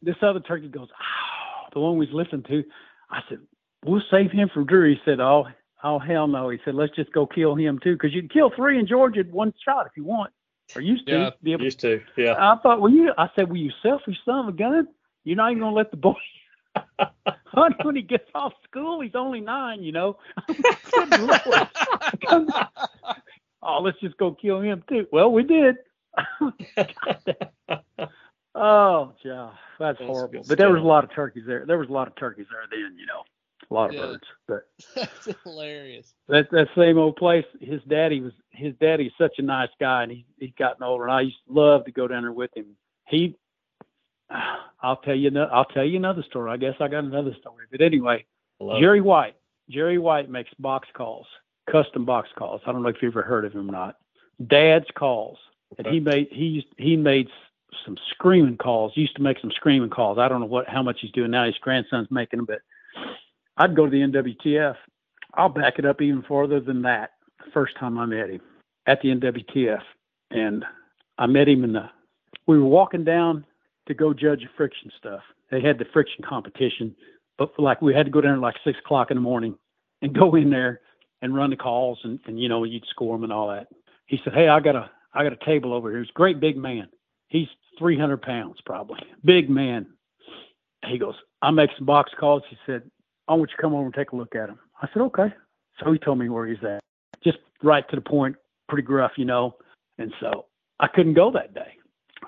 [0.03, 2.65] this other turkey goes, oh, the one we was listening to."
[3.11, 3.39] I said,
[3.85, 5.47] "We'll save him for Drew." He said, "Oh,
[5.85, 8.51] oh hell no." He said, "Let's just go kill him too, because you can kill
[8.55, 10.33] three in Georgia in one shot if you want,
[10.75, 11.31] or used to Yeah.
[11.43, 12.03] be able." Used to.
[12.17, 12.35] Yeah.
[12.39, 13.13] I thought, well, you.
[13.17, 14.89] I said, "Well, you selfish son of a gun.
[15.25, 16.15] You're not even gonna let the boy."
[17.47, 19.01] Hunt when he gets off school.
[19.01, 20.17] He's only nine, you know.
[20.93, 21.69] Good Lord.
[23.63, 25.07] oh, let's just go kill him too.
[25.13, 25.77] Well, we did.
[28.53, 30.45] Oh, yeah, that's, That's horrible.
[30.49, 31.65] But there was a lot of turkeys there.
[31.65, 33.23] There was a lot of turkeys there then, you know,
[33.71, 34.01] a lot of Yeah.
[34.01, 34.25] birds.
[34.49, 36.13] But That's hilarious.
[36.29, 40.11] that that same old place, his daddy was his daddy's such a nice guy, and
[40.11, 42.75] he he's gotten older, and I used to love to go down there with him.
[43.07, 43.37] He,
[44.83, 46.51] I'll tell you, no- I'll tell you another story.
[46.51, 48.25] I guess I got another story, but anyway,
[48.61, 48.81] it.
[48.81, 49.37] Jerry White,
[49.69, 51.27] Jerry White makes box calls,
[51.71, 52.61] custom box calls.
[52.67, 53.97] I don't know if you've ever heard of him or not.
[54.47, 55.39] Dad's calls,
[55.79, 57.29] and he made he he made
[57.85, 58.93] some screaming calls.
[58.95, 60.19] He used to make some screaming calls.
[60.19, 61.45] I don't know what how much he's doing now.
[61.45, 62.61] His grandson's making them, but
[63.57, 64.77] I'd go to the NWTF.
[65.35, 67.11] I'll back it up even farther than that.
[67.45, 68.41] The first time I met him
[68.87, 69.83] at the NWTF,
[70.31, 70.65] and
[71.19, 71.91] I met him in the.
[72.47, 73.45] We were walking down
[73.91, 75.21] to go judge friction stuff.
[75.51, 76.95] They had the friction competition,
[77.39, 79.57] but like we had to go down at like six o'clock in the morning
[80.03, 80.81] and go in there
[81.23, 83.69] and run the calls and, and you know you'd score them and all that.
[84.07, 86.01] He said, "Hey, I got a I got a table over here.
[86.01, 86.89] He's a great big man.
[87.29, 89.87] He's 300 pounds probably, big man."
[90.89, 92.43] he goes, I make some box calls.
[92.49, 92.83] He said,
[93.29, 94.59] I want you to come over and take a look at him.
[94.81, 95.33] I said, okay.
[95.79, 96.81] So he told me where he's at.
[97.23, 98.37] Just right to the point,
[98.69, 99.57] pretty gruff, you know.
[99.99, 100.47] And so
[100.79, 101.75] I couldn't go that day.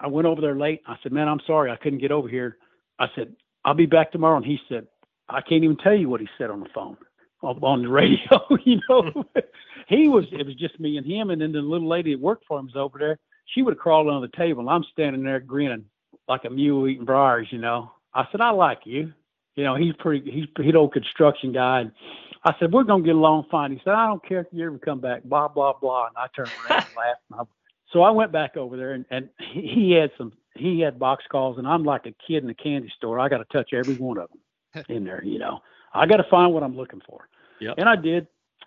[0.00, 0.82] I went over there late.
[0.86, 1.70] I said, man, I'm sorry.
[1.70, 2.56] I couldn't get over here.
[2.98, 3.34] I said,
[3.64, 4.36] I'll be back tomorrow.
[4.36, 4.86] And he said,
[5.28, 6.96] I can't even tell you what he said on the phone,
[7.42, 8.18] on the radio,
[8.64, 9.10] you know.
[9.10, 9.40] Hmm.
[9.88, 11.30] he was, it was just me and him.
[11.30, 13.18] And then the little lady that worked for him was over there.
[13.46, 14.60] She would have crawled under the table.
[14.60, 15.84] And I'm standing there grinning
[16.28, 17.92] like a mule eating briars, you know.
[18.14, 19.12] I said, I like you.
[19.56, 21.80] You know, he's pretty, he's, he's old construction guy.
[21.80, 21.92] And
[22.44, 23.72] I said, we're going to get along fine.
[23.72, 26.06] He said, I don't care if you ever come back, blah, blah, blah.
[26.06, 27.20] And I turned around and laughed.
[27.30, 27.44] And I,
[27.92, 31.58] so I went back over there and, and he had some, he had box calls
[31.58, 33.18] and I'm like a kid in a candy store.
[33.18, 35.60] I got to touch every one of them in there, you know,
[35.94, 37.28] I got to find what I'm looking for.
[37.60, 37.74] Yep.
[37.78, 38.26] And I did.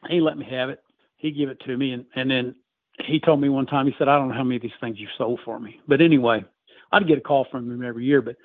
[0.10, 0.82] He let me have it.
[1.18, 1.92] He gave it to me.
[1.92, 2.56] And, and then
[3.04, 5.00] he told me one time, he said, I don't know how many of these things
[5.00, 5.80] you've sold for me.
[5.88, 6.46] But anyway,
[6.92, 8.38] I'd get a call from him every year, but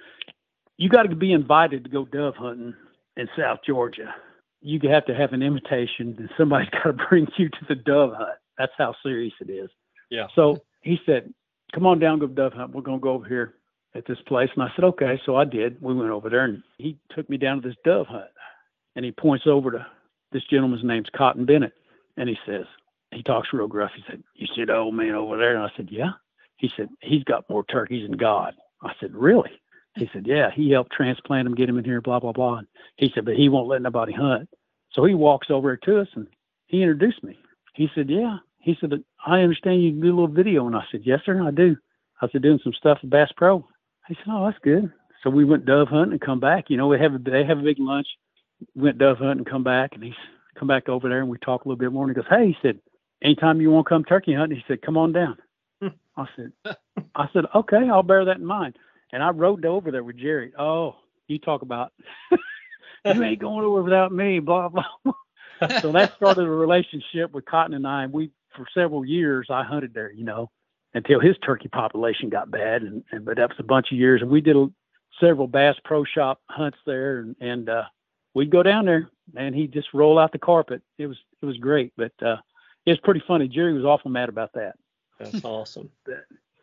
[0.76, 2.74] you got to be invited to go dove hunting
[3.16, 4.14] in South Georgia.
[4.62, 8.14] You have to have an invitation, and somebody's got to bring you to the dove
[8.16, 8.38] hunt.
[8.58, 9.70] That's how serious it is.
[10.10, 10.26] Yeah.
[10.34, 11.32] So he said,
[11.72, 12.72] "Come on down, go dove hunt.
[12.72, 13.54] We're gonna go over here
[13.94, 15.80] at this place." And I said, "Okay." So I did.
[15.80, 18.30] We went over there, and he took me down to this dove hunt,
[18.96, 19.86] and he points over to
[20.32, 21.72] this gentleman's name's Cotton Bennett,
[22.16, 22.66] and he says,
[23.12, 23.90] he talks real gruff.
[23.96, 26.12] He said, "You see the old man over there?" And I said, "Yeah."
[26.56, 29.60] He said, "He's got more turkeys than God." I said, "Really?"
[29.96, 32.58] He said, Yeah, he helped transplant them, get them in here, blah, blah, blah.
[32.58, 34.48] And he said, But he won't let nobody hunt.
[34.92, 36.26] So he walks over to us and
[36.66, 37.38] he introduced me.
[37.74, 38.38] He said, Yeah.
[38.60, 38.92] He said,
[39.26, 40.66] I understand you do a little video.
[40.66, 41.76] And I said, Yes, sir, I do.
[42.20, 43.66] I said, Doing some stuff with Bass Pro.
[44.08, 44.92] He said, Oh, that's good.
[45.22, 46.66] So we went dove hunting and come back.
[46.68, 48.06] You know, we have a, they have a big lunch.
[48.74, 49.90] We went dove hunting and come back.
[49.94, 50.14] And he's
[50.58, 52.06] come back over there and we talk a little bit more.
[52.06, 52.78] And he goes, Hey, he said,
[53.22, 55.36] Anytime you want to come turkey hunting, he said, Come on down.
[56.16, 56.52] I said,
[57.14, 58.76] I said, okay, I'll bear that in mind.
[59.12, 60.52] And I rode over there with Jerry.
[60.58, 60.96] Oh,
[61.28, 61.92] you talk about
[63.04, 64.84] you ain't going over without me, blah blah.
[65.04, 65.12] blah.
[65.82, 68.04] so that started a relationship with Cotton and I.
[68.04, 68.30] And we
[68.60, 70.50] for several years I hunted there, you know,
[70.92, 72.82] until his turkey population got bad.
[72.82, 74.20] And, and but that was a bunch of years.
[74.22, 74.66] And we did a,
[75.18, 77.84] several Bass Pro Shop hunts there, and, and uh,
[78.34, 80.82] we'd go down there, and he'd just roll out the carpet.
[80.98, 82.36] It was it was great, but uh,
[82.84, 83.48] it was pretty funny.
[83.48, 84.74] Jerry was awful mad about that.
[85.18, 85.90] That's awesome.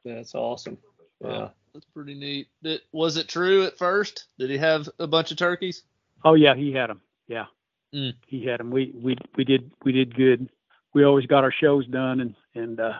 [0.05, 0.77] That's awesome.
[1.21, 1.27] Yeah.
[1.27, 2.47] Wow, that's pretty neat.
[2.63, 4.27] Did, was it true at first?
[4.37, 5.83] Did he have a bunch of turkeys?
[6.23, 7.01] Oh yeah, he had them.
[7.27, 7.45] Yeah,
[7.93, 8.13] Mm.
[8.27, 8.69] he had them.
[8.71, 10.49] We we we did we did good.
[10.93, 12.93] We always got our shows done, and and uh,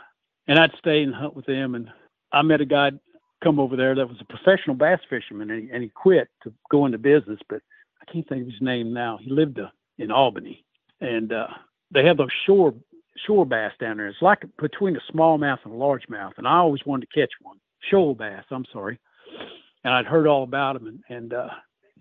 [0.48, 1.76] and I'd stay and hunt with them.
[1.76, 1.90] And
[2.32, 2.92] I met a guy
[3.44, 6.54] come over there that was a professional bass fisherman, and he, and he quit to
[6.72, 7.62] go into business, but
[8.02, 9.20] I can't think of his name now.
[9.22, 10.64] He lived uh, in Albany,
[11.02, 11.48] and uh,
[11.92, 12.74] they have those shore
[13.26, 14.08] shore bass down there.
[14.08, 17.58] It's like between a smallmouth and a largemouth, and I always wanted to catch one.
[17.90, 19.00] Shoal bass, I'm sorry.
[19.84, 21.50] And I'd heard all about them, and, and uh,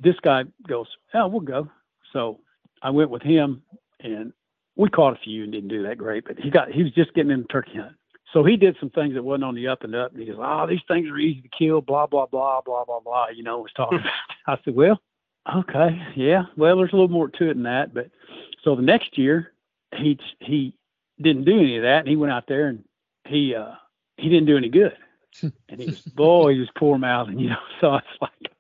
[0.01, 1.69] this guy goes, "Oh, we'll go."
[2.13, 2.41] So
[2.83, 3.63] I went with him,
[4.01, 4.33] and
[4.77, 6.25] we caught a few and didn't do that great.
[6.25, 7.97] But he got he was just getting into turkey hunt,
[8.33, 10.13] so he did some things that wasn't on the up and up.
[10.13, 13.01] And he goes, "Oh, these things are easy to kill." Blah blah blah blah blah
[13.01, 13.29] blah.
[13.35, 14.13] You know, was talking about.
[14.47, 15.01] I said, "Well,
[15.57, 16.45] okay, yeah.
[16.57, 18.11] Well, there's a little more to it than that." But
[18.63, 19.53] so the next year,
[19.97, 20.77] he he
[21.21, 22.85] didn't do any of that, and he went out there and
[23.27, 23.73] he uh
[24.17, 24.97] he didn't do any good.
[25.43, 27.57] and he was boy, he was poor mouthing, you know.
[27.81, 28.53] So it's like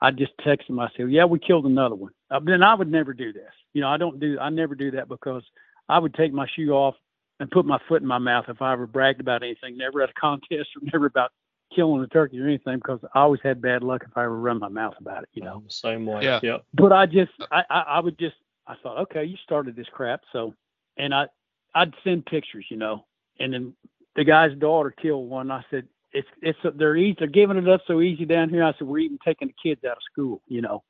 [0.00, 0.80] I just texted him.
[0.80, 3.52] I said, "Yeah, we killed another one." Uh, then I would never do this.
[3.72, 4.38] You know, I don't do.
[4.40, 5.42] I never do that because
[5.88, 6.94] I would take my shoe off
[7.40, 9.76] and put my foot in my mouth if I ever bragged about anything.
[9.76, 11.32] Never at a contest or never about
[11.74, 14.58] killing a turkey or anything because I always had bad luck if I ever run
[14.58, 15.28] my mouth about it.
[15.32, 15.62] You know.
[15.64, 16.22] The same way.
[16.22, 16.40] Yeah.
[16.42, 16.64] Yep.
[16.74, 20.20] But I just, I, I, I would just, I thought, okay, you started this crap,
[20.32, 20.54] so,
[20.96, 21.26] and I,
[21.74, 23.04] I'd send pictures, you know,
[23.38, 23.74] and then
[24.16, 25.50] the guy's daughter killed one.
[25.50, 28.62] I said, it's, it's, they're easy, they're giving it up so easy down here.
[28.62, 30.82] I said, we're even taking the kids out of school, you know,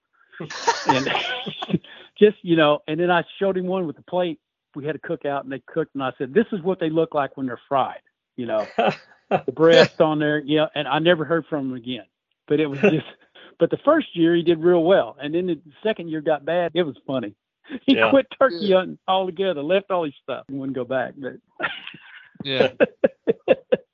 [0.87, 1.09] and
[2.19, 4.41] just, you know, and then I showed him one with the plate.
[4.75, 7.15] We had a cookout and they cooked, and I said, this is what they look
[7.15, 8.01] like when they're fried,
[8.37, 8.67] you know,
[9.31, 10.67] the breast on there, yeah.
[10.75, 12.05] And I never heard from him again,
[12.49, 13.07] but it was just.
[13.59, 16.73] But the first year he did real well, and then the second year got bad.
[16.75, 17.35] It was funny.
[17.85, 18.09] He Yeah.
[18.09, 21.13] quit turkey hunting altogether, left all his stuff, and wouldn't go back.
[21.19, 21.35] But
[22.43, 22.71] Yeah.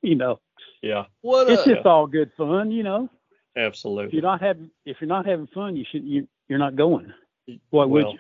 [0.03, 0.39] you know,
[0.83, 1.07] yeah.
[1.23, 2.71] What it's a, just all good fun.
[2.71, 3.11] You know,
[3.57, 3.57] Absolutely.
[3.57, 4.13] if Absolutely.
[4.15, 7.13] you're not having if you're not having fun, you should you you're not going.
[7.71, 8.13] Why would Well,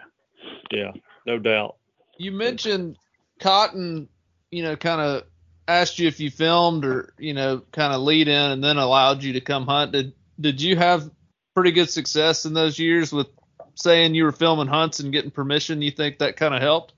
[0.70, 0.78] you?
[0.78, 0.92] Yeah.
[1.26, 1.76] No doubt.
[2.18, 2.96] you mentioned
[3.40, 4.08] Cotton,
[4.50, 5.24] you know, kind of
[5.68, 9.22] asked you if you filmed or, you know, kind of lead in and then allowed
[9.22, 9.92] you to come hunt.
[9.92, 11.10] Did did you have
[11.54, 13.26] pretty good success in those years with
[13.74, 15.82] saying you were filming hunts and getting permission?
[15.82, 16.92] You think that kind of helped?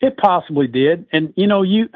[0.00, 1.06] It possibly did.
[1.12, 1.88] And you know, you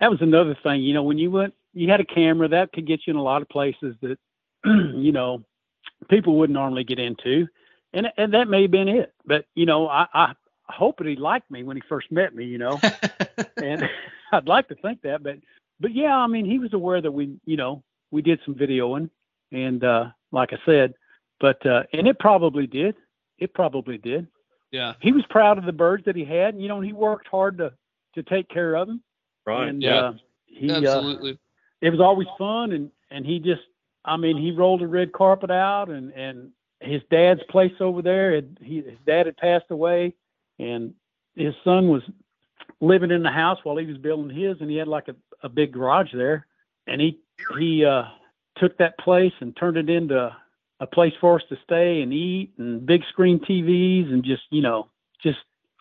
[0.00, 0.82] that was another thing.
[0.82, 3.22] You know, when you went, you had a camera that could get you in a
[3.22, 4.18] lot of places that,
[4.64, 5.44] you know,
[6.10, 7.46] people wouldn't normally get into,
[7.96, 9.12] and and that may have been it.
[9.24, 10.34] But you know, I I
[10.68, 12.44] hope that he liked me when he first met me.
[12.44, 12.80] You know,
[13.56, 13.88] and
[14.32, 15.38] I'd like to think that, but
[15.80, 19.10] but yeah, I mean, he was aware that we you know we did some videoing,
[19.52, 20.94] and uh, like I said,
[21.40, 22.94] but uh, and it probably did,
[23.38, 24.26] it probably did.
[24.70, 24.94] Yeah.
[25.00, 26.54] He was proud of the birds that he had.
[26.54, 27.72] And, you know, he worked hard to
[28.14, 29.02] to take care of them.
[29.46, 29.68] Right.
[29.68, 29.96] And, Yeah.
[29.96, 30.12] Uh,
[30.46, 31.38] he, uh, Absolutely.
[31.82, 33.60] it was always fun and and he just
[34.04, 36.50] I mean he rolled a red carpet out and and
[36.86, 40.14] his dad's place over there had he his dad had passed away
[40.58, 40.94] and
[41.34, 42.02] his son was
[42.80, 45.48] living in the house while he was building his and he had like a, a
[45.48, 46.46] big garage there.
[46.86, 47.18] And he
[47.58, 48.04] he uh
[48.56, 50.34] took that place and turned it into
[50.80, 54.62] a place for us to stay and eat and big screen TVs and just you
[54.62, 54.88] know
[55.22, 55.38] just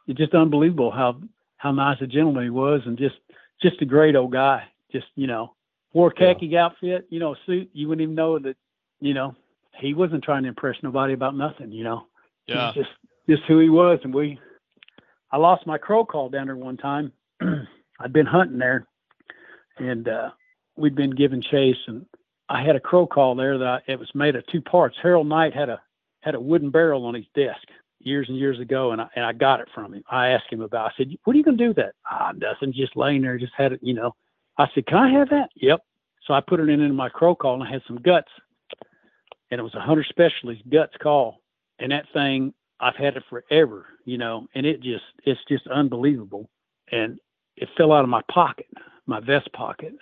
[0.08, 1.20] it's just unbelievable how
[1.58, 3.16] how nice a gentleman he was and just
[3.62, 4.64] just a great old guy.
[4.92, 5.56] Just you know
[5.94, 7.70] wore a khaki outfit you know a suit.
[7.74, 8.58] You wouldn't even know that
[9.00, 9.36] you know
[9.80, 12.08] he wasn't trying to impress nobody about nothing you know
[12.48, 12.72] Yeah.
[12.76, 12.90] just
[13.30, 14.40] just who he was and we
[15.32, 17.12] I lost my crow call down there one time
[18.00, 18.88] I'd been hunting there
[19.78, 20.30] and uh
[20.76, 22.06] we'd been giving chase and
[22.48, 24.98] I had a crow call there that I, it was made of two parts.
[25.02, 25.82] Harold Knight had a
[26.22, 27.68] had a wooden barrel on his desk
[28.00, 30.04] years and years ago, and I and I got it from him.
[30.10, 30.92] I asked him about.
[30.92, 33.54] I said, "What are you gonna do with that?" Ah, nothing, just laying there, just
[33.58, 34.16] had it, you know.
[34.60, 35.82] I said, "Can I have that?" Yep.
[36.24, 38.30] So I put it in into my crow call, and I had some guts,
[39.52, 41.42] and it was a Hunter's Specialties guts call,
[41.80, 46.50] and that thing I've had it forever, you know, and it just it's just unbelievable,
[46.92, 47.20] and
[47.58, 48.68] it fell out of my pocket,
[49.06, 49.94] my vest pocket,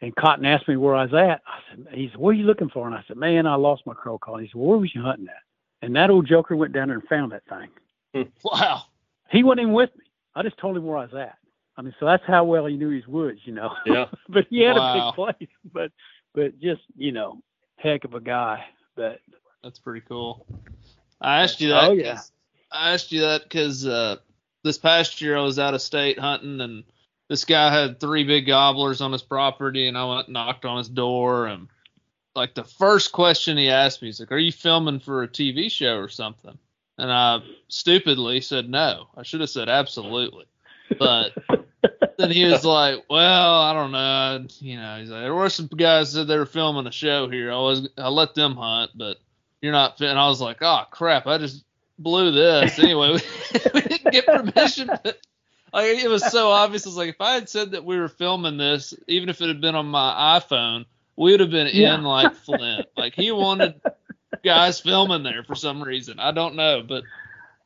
[0.00, 1.42] and Cotton asked me where I was at.
[1.46, 2.86] I said, he said, what are you looking for?
[2.86, 4.38] And I said, man, I lost my crow call.
[4.38, 5.42] He said, where was you hunting at?
[5.82, 7.68] And that old joker went down there and found that thing.
[8.14, 8.30] Hmm.
[8.44, 8.82] Wow.
[9.30, 10.04] He wasn't even with me.
[10.34, 11.36] I just told him where I was at.
[11.76, 13.74] I mean, so that's how well he knew his woods, you know.
[13.86, 14.06] Yeah.
[14.28, 14.92] but he had Wow.
[14.92, 15.50] a big place.
[15.72, 15.92] But
[16.34, 17.42] but just, you know,
[17.80, 18.64] heck of a guy.
[18.94, 19.20] But
[19.62, 20.46] That's pretty cool.
[21.20, 21.90] I asked you that.
[21.90, 22.20] Oh, yeah.
[22.72, 24.16] I asked you that because uh,
[24.62, 26.84] this past year I was out of state hunting, and
[27.28, 30.78] this guy had three big gobblers on his property, and I went and knocked on
[30.78, 31.68] his door, and
[32.34, 35.70] like the first question he asked me, he's like, "Are you filming for a TV
[35.70, 36.56] show or something?"
[36.96, 39.08] And I stupidly said no.
[39.16, 40.44] I should have said absolutely,
[40.98, 41.32] but
[42.18, 44.46] then he was like, "Well, I don't know.
[44.58, 47.52] You know, he's like, there were some guys that they were filming a show here.
[47.52, 49.18] I was, I let them hunt, but
[49.60, 51.26] you're not." fit." And I was like, "Oh crap!
[51.26, 51.64] I just
[51.98, 54.88] blew this." Anyway, we, we didn't get permission.
[54.88, 55.18] But,
[55.72, 56.86] like, it was so obvious.
[56.86, 59.48] I was like, if I had said that we were filming this, even if it
[59.48, 60.84] had been on my iPhone,
[61.16, 61.94] we would have been Yeah.
[61.94, 62.84] in like Flynn.
[62.96, 63.80] Like he wanted
[64.42, 66.18] guys filming there for some reason.
[66.18, 67.04] I don't know, but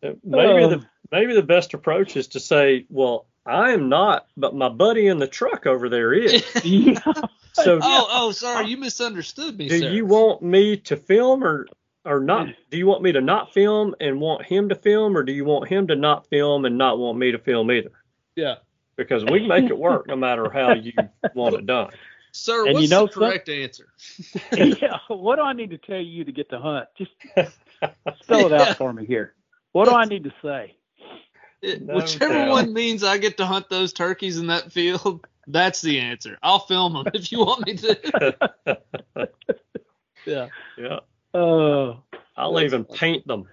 [0.03, 4.55] Maybe the um, maybe the best approach is to say, well, I am not, but
[4.55, 6.45] my buddy in the truck over there is.
[6.65, 7.01] yeah.
[7.57, 9.69] So oh, oh, sorry, you misunderstood me.
[9.69, 9.89] do sir.
[9.91, 11.69] you want me to film or
[12.05, 12.49] or not?
[12.73, 15.45] Do you want me to not film and want him to film, or do you
[15.45, 17.93] want him to not film and not want me to film either?
[18.35, 18.57] Yeah.
[18.97, 20.95] Because we make it work no matter how you
[21.37, 21.91] want it done.
[22.33, 23.87] Sir, And what's you know the some- correct answer?
[24.57, 24.99] yeah.
[25.07, 26.89] What do I need to tell you to get the hunt?
[26.99, 27.13] Just
[28.25, 28.63] spell it Yeah.
[28.63, 29.33] out for me here.
[29.71, 30.75] What do I need to say?
[31.65, 32.51] It- No whichever doubt.
[32.51, 36.39] one means I get to hunt those turkeys in that field, that's the answer.
[36.43, 38.37] I'll film them if you want me to.
[40.27, 40.49] yeah.
[40.79, 40.99] Yeah.
[41.33, 41.99] Oh,
[42.37, 43.49] I'll even paint them.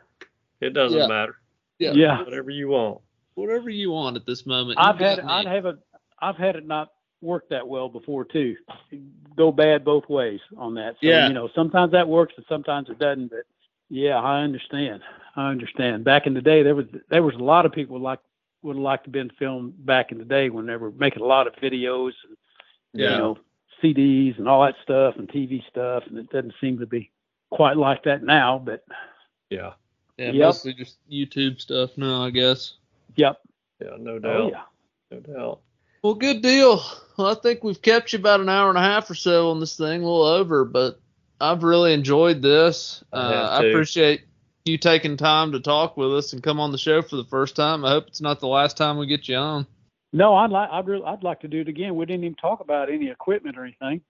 [0.60, 1.08] It doesn't Yeah.
[1.08, 1.36] matter.
[1.80, 1.94] Yeah.
[1.94, 2.24] yeah.
[2.24, 3.02] Whatever you want.
[3.36, 4.78] Whatever you want at this moment.
[4.80, 5.52] I've had got I'd me.
[5.56, 5.78] have a
[6.20, 6.90] I've had it not
[7.22, 8.56] work that well before too.
[9.36, 10.94] Go bad both ways on that.
[10.94, 11.28] So, Yeah.
[11.28, 13.30] You know, sometimes that works and sometimes it doesn't.
[13.30, 13.46] But
[13.90, 15.02] yeah, I understand.
[15.36, 16.04] I understand.
[16.04, 18.20] Back in the day, there was there was a lot of people like
[18.64, 21.26] would have liked to been filmed back in the day when they were making a
[21.26, 22.38] lot of videos, and,
[22.94, 23.12] Yeah.
[23.14, 23.38] you know,
[23.82, 27.10] CDs and all that stuff and TV stuff, and it doesn't seem to be
[27.50, 28.60] quite like that now.
[28.64, 28.84] But
[29.50, 29.74] Yeah.
[30.18, 30.36] yeah, Yep.
[30.48, 32.74] mostly just YouTube stuff now, I guess.
[33.16, 33.42] yep.
[33.82, 33.96] Yeah.
[34.00, 34.42] No doubt.
[34.42, 34.64] Oh yeah.
[35.10, 35.60] No doubt.
[36.04, 36.82] Well, good deal.
[37.18, 39.60] Well, I think we've kept you about an hour and a half or so on
[39.60, 41.00] this thing, a little over, but
[41.40, 43.04] I've really enjoyed this.
[43.14, 44.22] I Uh, have I appreciate
[44.66, 47.56] you taking time to talk with us and come on the show for the first
[47.56, 47.84] time.
[47.86, 49.68] I hope it's not the last time we get you on.
[50.14, 51.96] No, I'd like I'd really, I'd like to do it again.
[51.96, 54.02] We didn't even talk about any equipment or anything.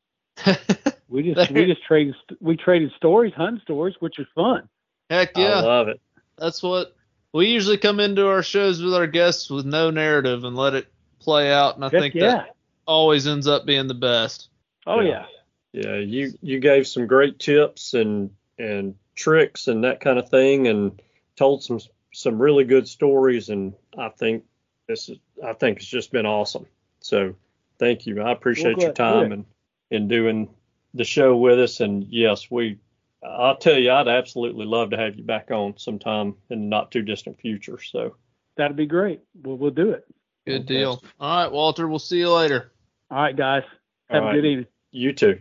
[1.12, 4.70] We just we just traded we traded stories, hunting stories, which was fun.
[5.10, 5.99] Heck yeah, I love it.
[6.38, 6.95] That's what
[7.34, 10.88] we usually come into our shows with our guests with no narrative and let it
[11.20, 11.76] play out.
[11.76, 12.28] And I Heck think yeah.
[12.32, 12.56] that
[12.88, 14.47] always ends up being the best.
[14.88, 15.26] Oh Yeah.
[15.74, 15.84] yeah.
[15.84, 20.67] Yeah, you you gave some great tips and and tricks and that kind of thing,
[20.67, 21.01] and
[21.36, 21.80] told some
[22.13, 23.49] some really good stories.
[23.49, 24.43] And I think
[24.88, 26.65] this is I think it's just been awesome.
[26.99, 27.36] So
[27.80, 28.22] thank you.
[28.22, 29.32] I appreciate Well, your time good.
[29.34, 29.45] and
[29.91, 30.49] in doing
[30.93, 31.80] the show with us.
[31.80, 32.78] And yes, we
[33.24, 36.91] I'll tell you, I'd absolutely love to have you back on sometime in the not
[36.91, 37.80] too distant future.
[37.80, 38.15] So
[38.57, 39.22] That'd be great.
[39.43, 40.05] We'll, we'll do it.
[40.45, 41.01] Good deal.
[41.19, 41.88] All right, Walter.
[41.88, 42.72] We'll see you later.
[43.09, 43.63] All right, guys.
[44.09, 44.36] Have All a right.
[44.41, 44.67] good evening.
[44.91, 45.39] you too.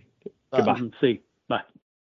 [0.54, 0.80] Goodbye.
[1.00, 1.22] See.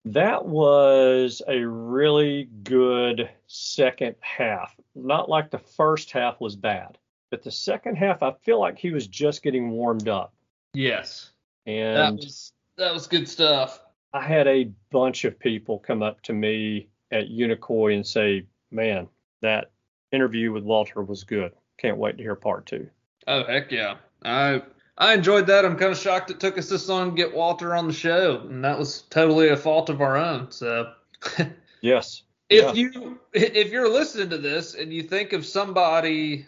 [0.05, 4.75] That was a really good second half.
[4.95, 6.97] Not like the first half was bad,
[7.29, 10.33] but the second half, I feel like he was just getting warmed up.
[10.73, 11.31] Yes.
[11.65, 13.81] That And was that was good stuff.
[14.13, 19.07] I had a bunch of people come up to me at Unicoi and say, man,
[19.41, 19.71] that
[20.11, 21.53] interview with Walter was good.
[21.77, 22.89] Can't wait to hear part two.
[23.27, 23.97] Oh heck yeah.
[24.23, 24.63] I
[24.97, 25.65] I enjoyed that.
[25.65, 28.41] I'm kind of shocked it took us this long to get Walter on the show,
[28.47, 30.51] and that was totally a fault of our own.
[30.51, 30.91] So
[31.81, 32.23] Yes.
[32.49, 32.73] if Yeah.
[32.73, 36.45] you if you're listening to this and you think of somebody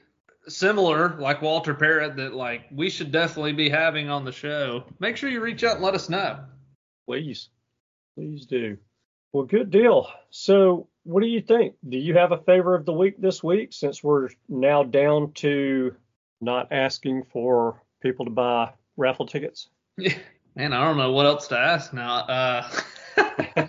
[0.48, 5.18] similar like Walter Parrott that like we should definitely be having on the show, make
[5.18, 6.40] sure you reach out and let us know.
[7.08, 7.50] Please.
[8.16, 8.78] Please do.
[9.32, 10.08] Well, good deal.
[10.30, 11.76] So, what do you think?
[11.90, 15.96] Do you have a favor of the week this week since we're now down to
[16.40, 19.70] not asking for people to buy raffle tickets?
[19.98, 22.18] Man, I don't know what else to ask now.
[22.18, 22.70] Uh,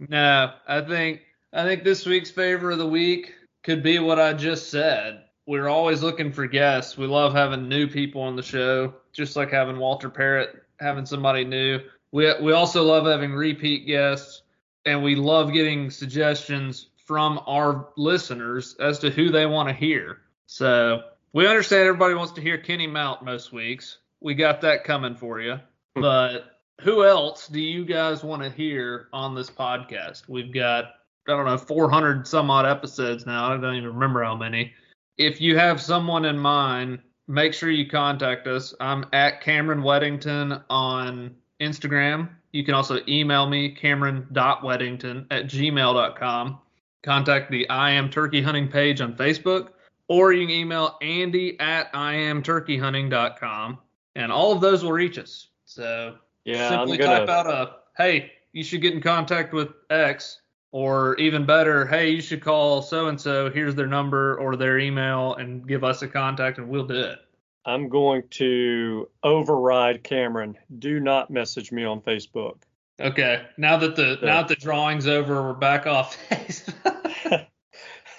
[0.00, 1.20] no, I think
[1.52, 5.24] I think this week's favor of the week could be what I just said.
[5.46, 6.98] We're always looking for guests.
[6.98, 11.44] We love having new people on the show, just like having Walter Parrott, having somebody
[11.44, 11.80] new.
[12.10, 14.42] We we also love having repeat guests,
[14.84, 20.22] and we love getting suggestions from our listeners as to who they want to hear.
[20.46, 21.02] So
[21.32, 23.98] we understand everybody wants to hear Kenny Mount most weeks.
[24.20, 25.58] We got that coming for you.
[25.96, 26.02] Hmm.
[26.02, 30.28] But who else do you guys want to hear on this podcast?
[30.28, 30.84] We've got,
[31.28, 33.52] I don't know, 400 some odd episodes now.
[33.52, 34.72] I don't even remember how many.
[35.16, 38.74] If you have someone in mind, make sure you contact us.
[38.80, 42.30] I'm at Cameron Weddington on Instagram.
[42.52, 46.58] You can also email me, cameron.weddington at gmail.com.
[47.02, 49.70] Contact the I Am Turkey Hunting page on Facebook,
[50.08, 53.78] or you can email Andy at IamTurkeyHunting.com,
[54.16, 55.48] and all of those will reach us.
[55.64, 57.26] So Yeah, simply I'm gonna.
[57.26, 60.40] type out a hey, you should get in contact with X,
[60.72, 63.50] or even better, hey, you should call so and so.
[63.50, 67.18] Here's their number or their email, and give us a contact, and we'll do it.
[67.64, 70.56] I'm going to override Cameron.
[70.78, 72.56] Do not message me on Facebook.
[73.00, 77.46] Okay, now that the now that the drawing's over, we're back off Facebook.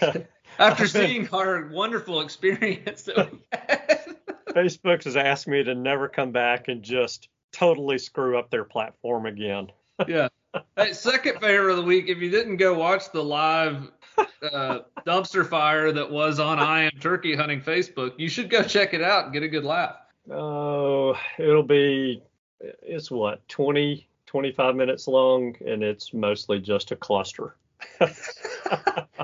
[0.60, 4.16] After seeing our wonderful experience that we had.
[4.50, 9.26] Facebook has asked me to never come back and just totally screw up their platform
[9.26, 9.72] again.
[10.08, 10.28] yeah.
[10.76, 12.10] Hey, second favor of the week.
[12.10, 16.92] If you didn't go watch the live uh, dumpster fire that was on I Am
[17.00, 19.96] Turkey Hunting Facebook, you should go check it out and get a good laugh.
[20.32, 22.24] Oh, it'll be,
[22.60, 27.56] it's what, 20, 25 minutes long, and it's mostly just a cluster.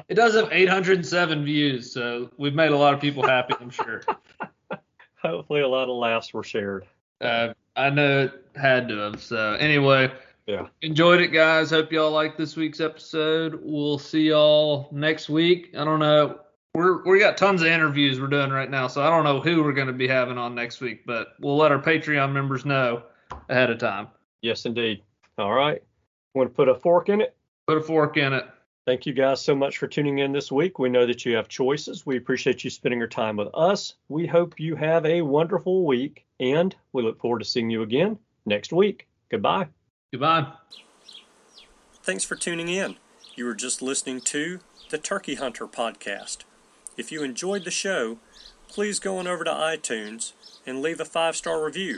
[0.08, 4.04] It does have 807 views, so we've made a lot of people happy, I'm sure.
[5.24, 6.86] Hopefully, a lot of laughs were shared.
[7.22, 9.22] Uh, I know it had to have.
[9.22, 10.12] So anyway,
[10.46, 10.68] Yeah.
[10.84, 11.72] enjoyed it, guys.
[11.72, 13.60] Hope y'all liked this week's episode.
[13.64, 15.72] We'll see y'all next week.
[15.78, 16.40] I don't know.
[16.76, 19.64] We're we got tons of interviews we're doing right now, so I don't know who
[19.64, 23.04] we're going to be having on next week, but we'll let our Patreon members know
[23.50, 24.08] ahead of time.
[24.42, 25.02] Yes, indeed.
[25.38, 25.82] All right.
[26.34, 27.36] Want to put a fork in it?
[27.68, 28.46] Put a fork in it.
[28.86, 30.78] Thank you guys so much for tuning in this week.
[30.78, 32.06] We know that you have choices.
[32.06, 33.96] We appreciate you spending your time with us.
[34.08, 38.20] We hope you have a wonderful week, and we look forward to seeing you again
[38.46, 39.08] next week.
[39.32, 39.70] Goodbye.
[40.12, 40.54] Goodbye.
[42.04, 42.98] Thanks for tuning in.
[43.34, 44.60] You were just listening to
[44.92, 46.44] the Turkey Hunter podcast.
[46.96, 48.20] If you enjoyed the show,
[48.68, 50.34] please go on over to iTunes
[50.68, 51.98] and leave a five star review.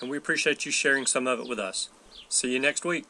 [0.00, 1.88] and we appreciate you sharing some of it with us.
[2.28, 3.06] See you next week.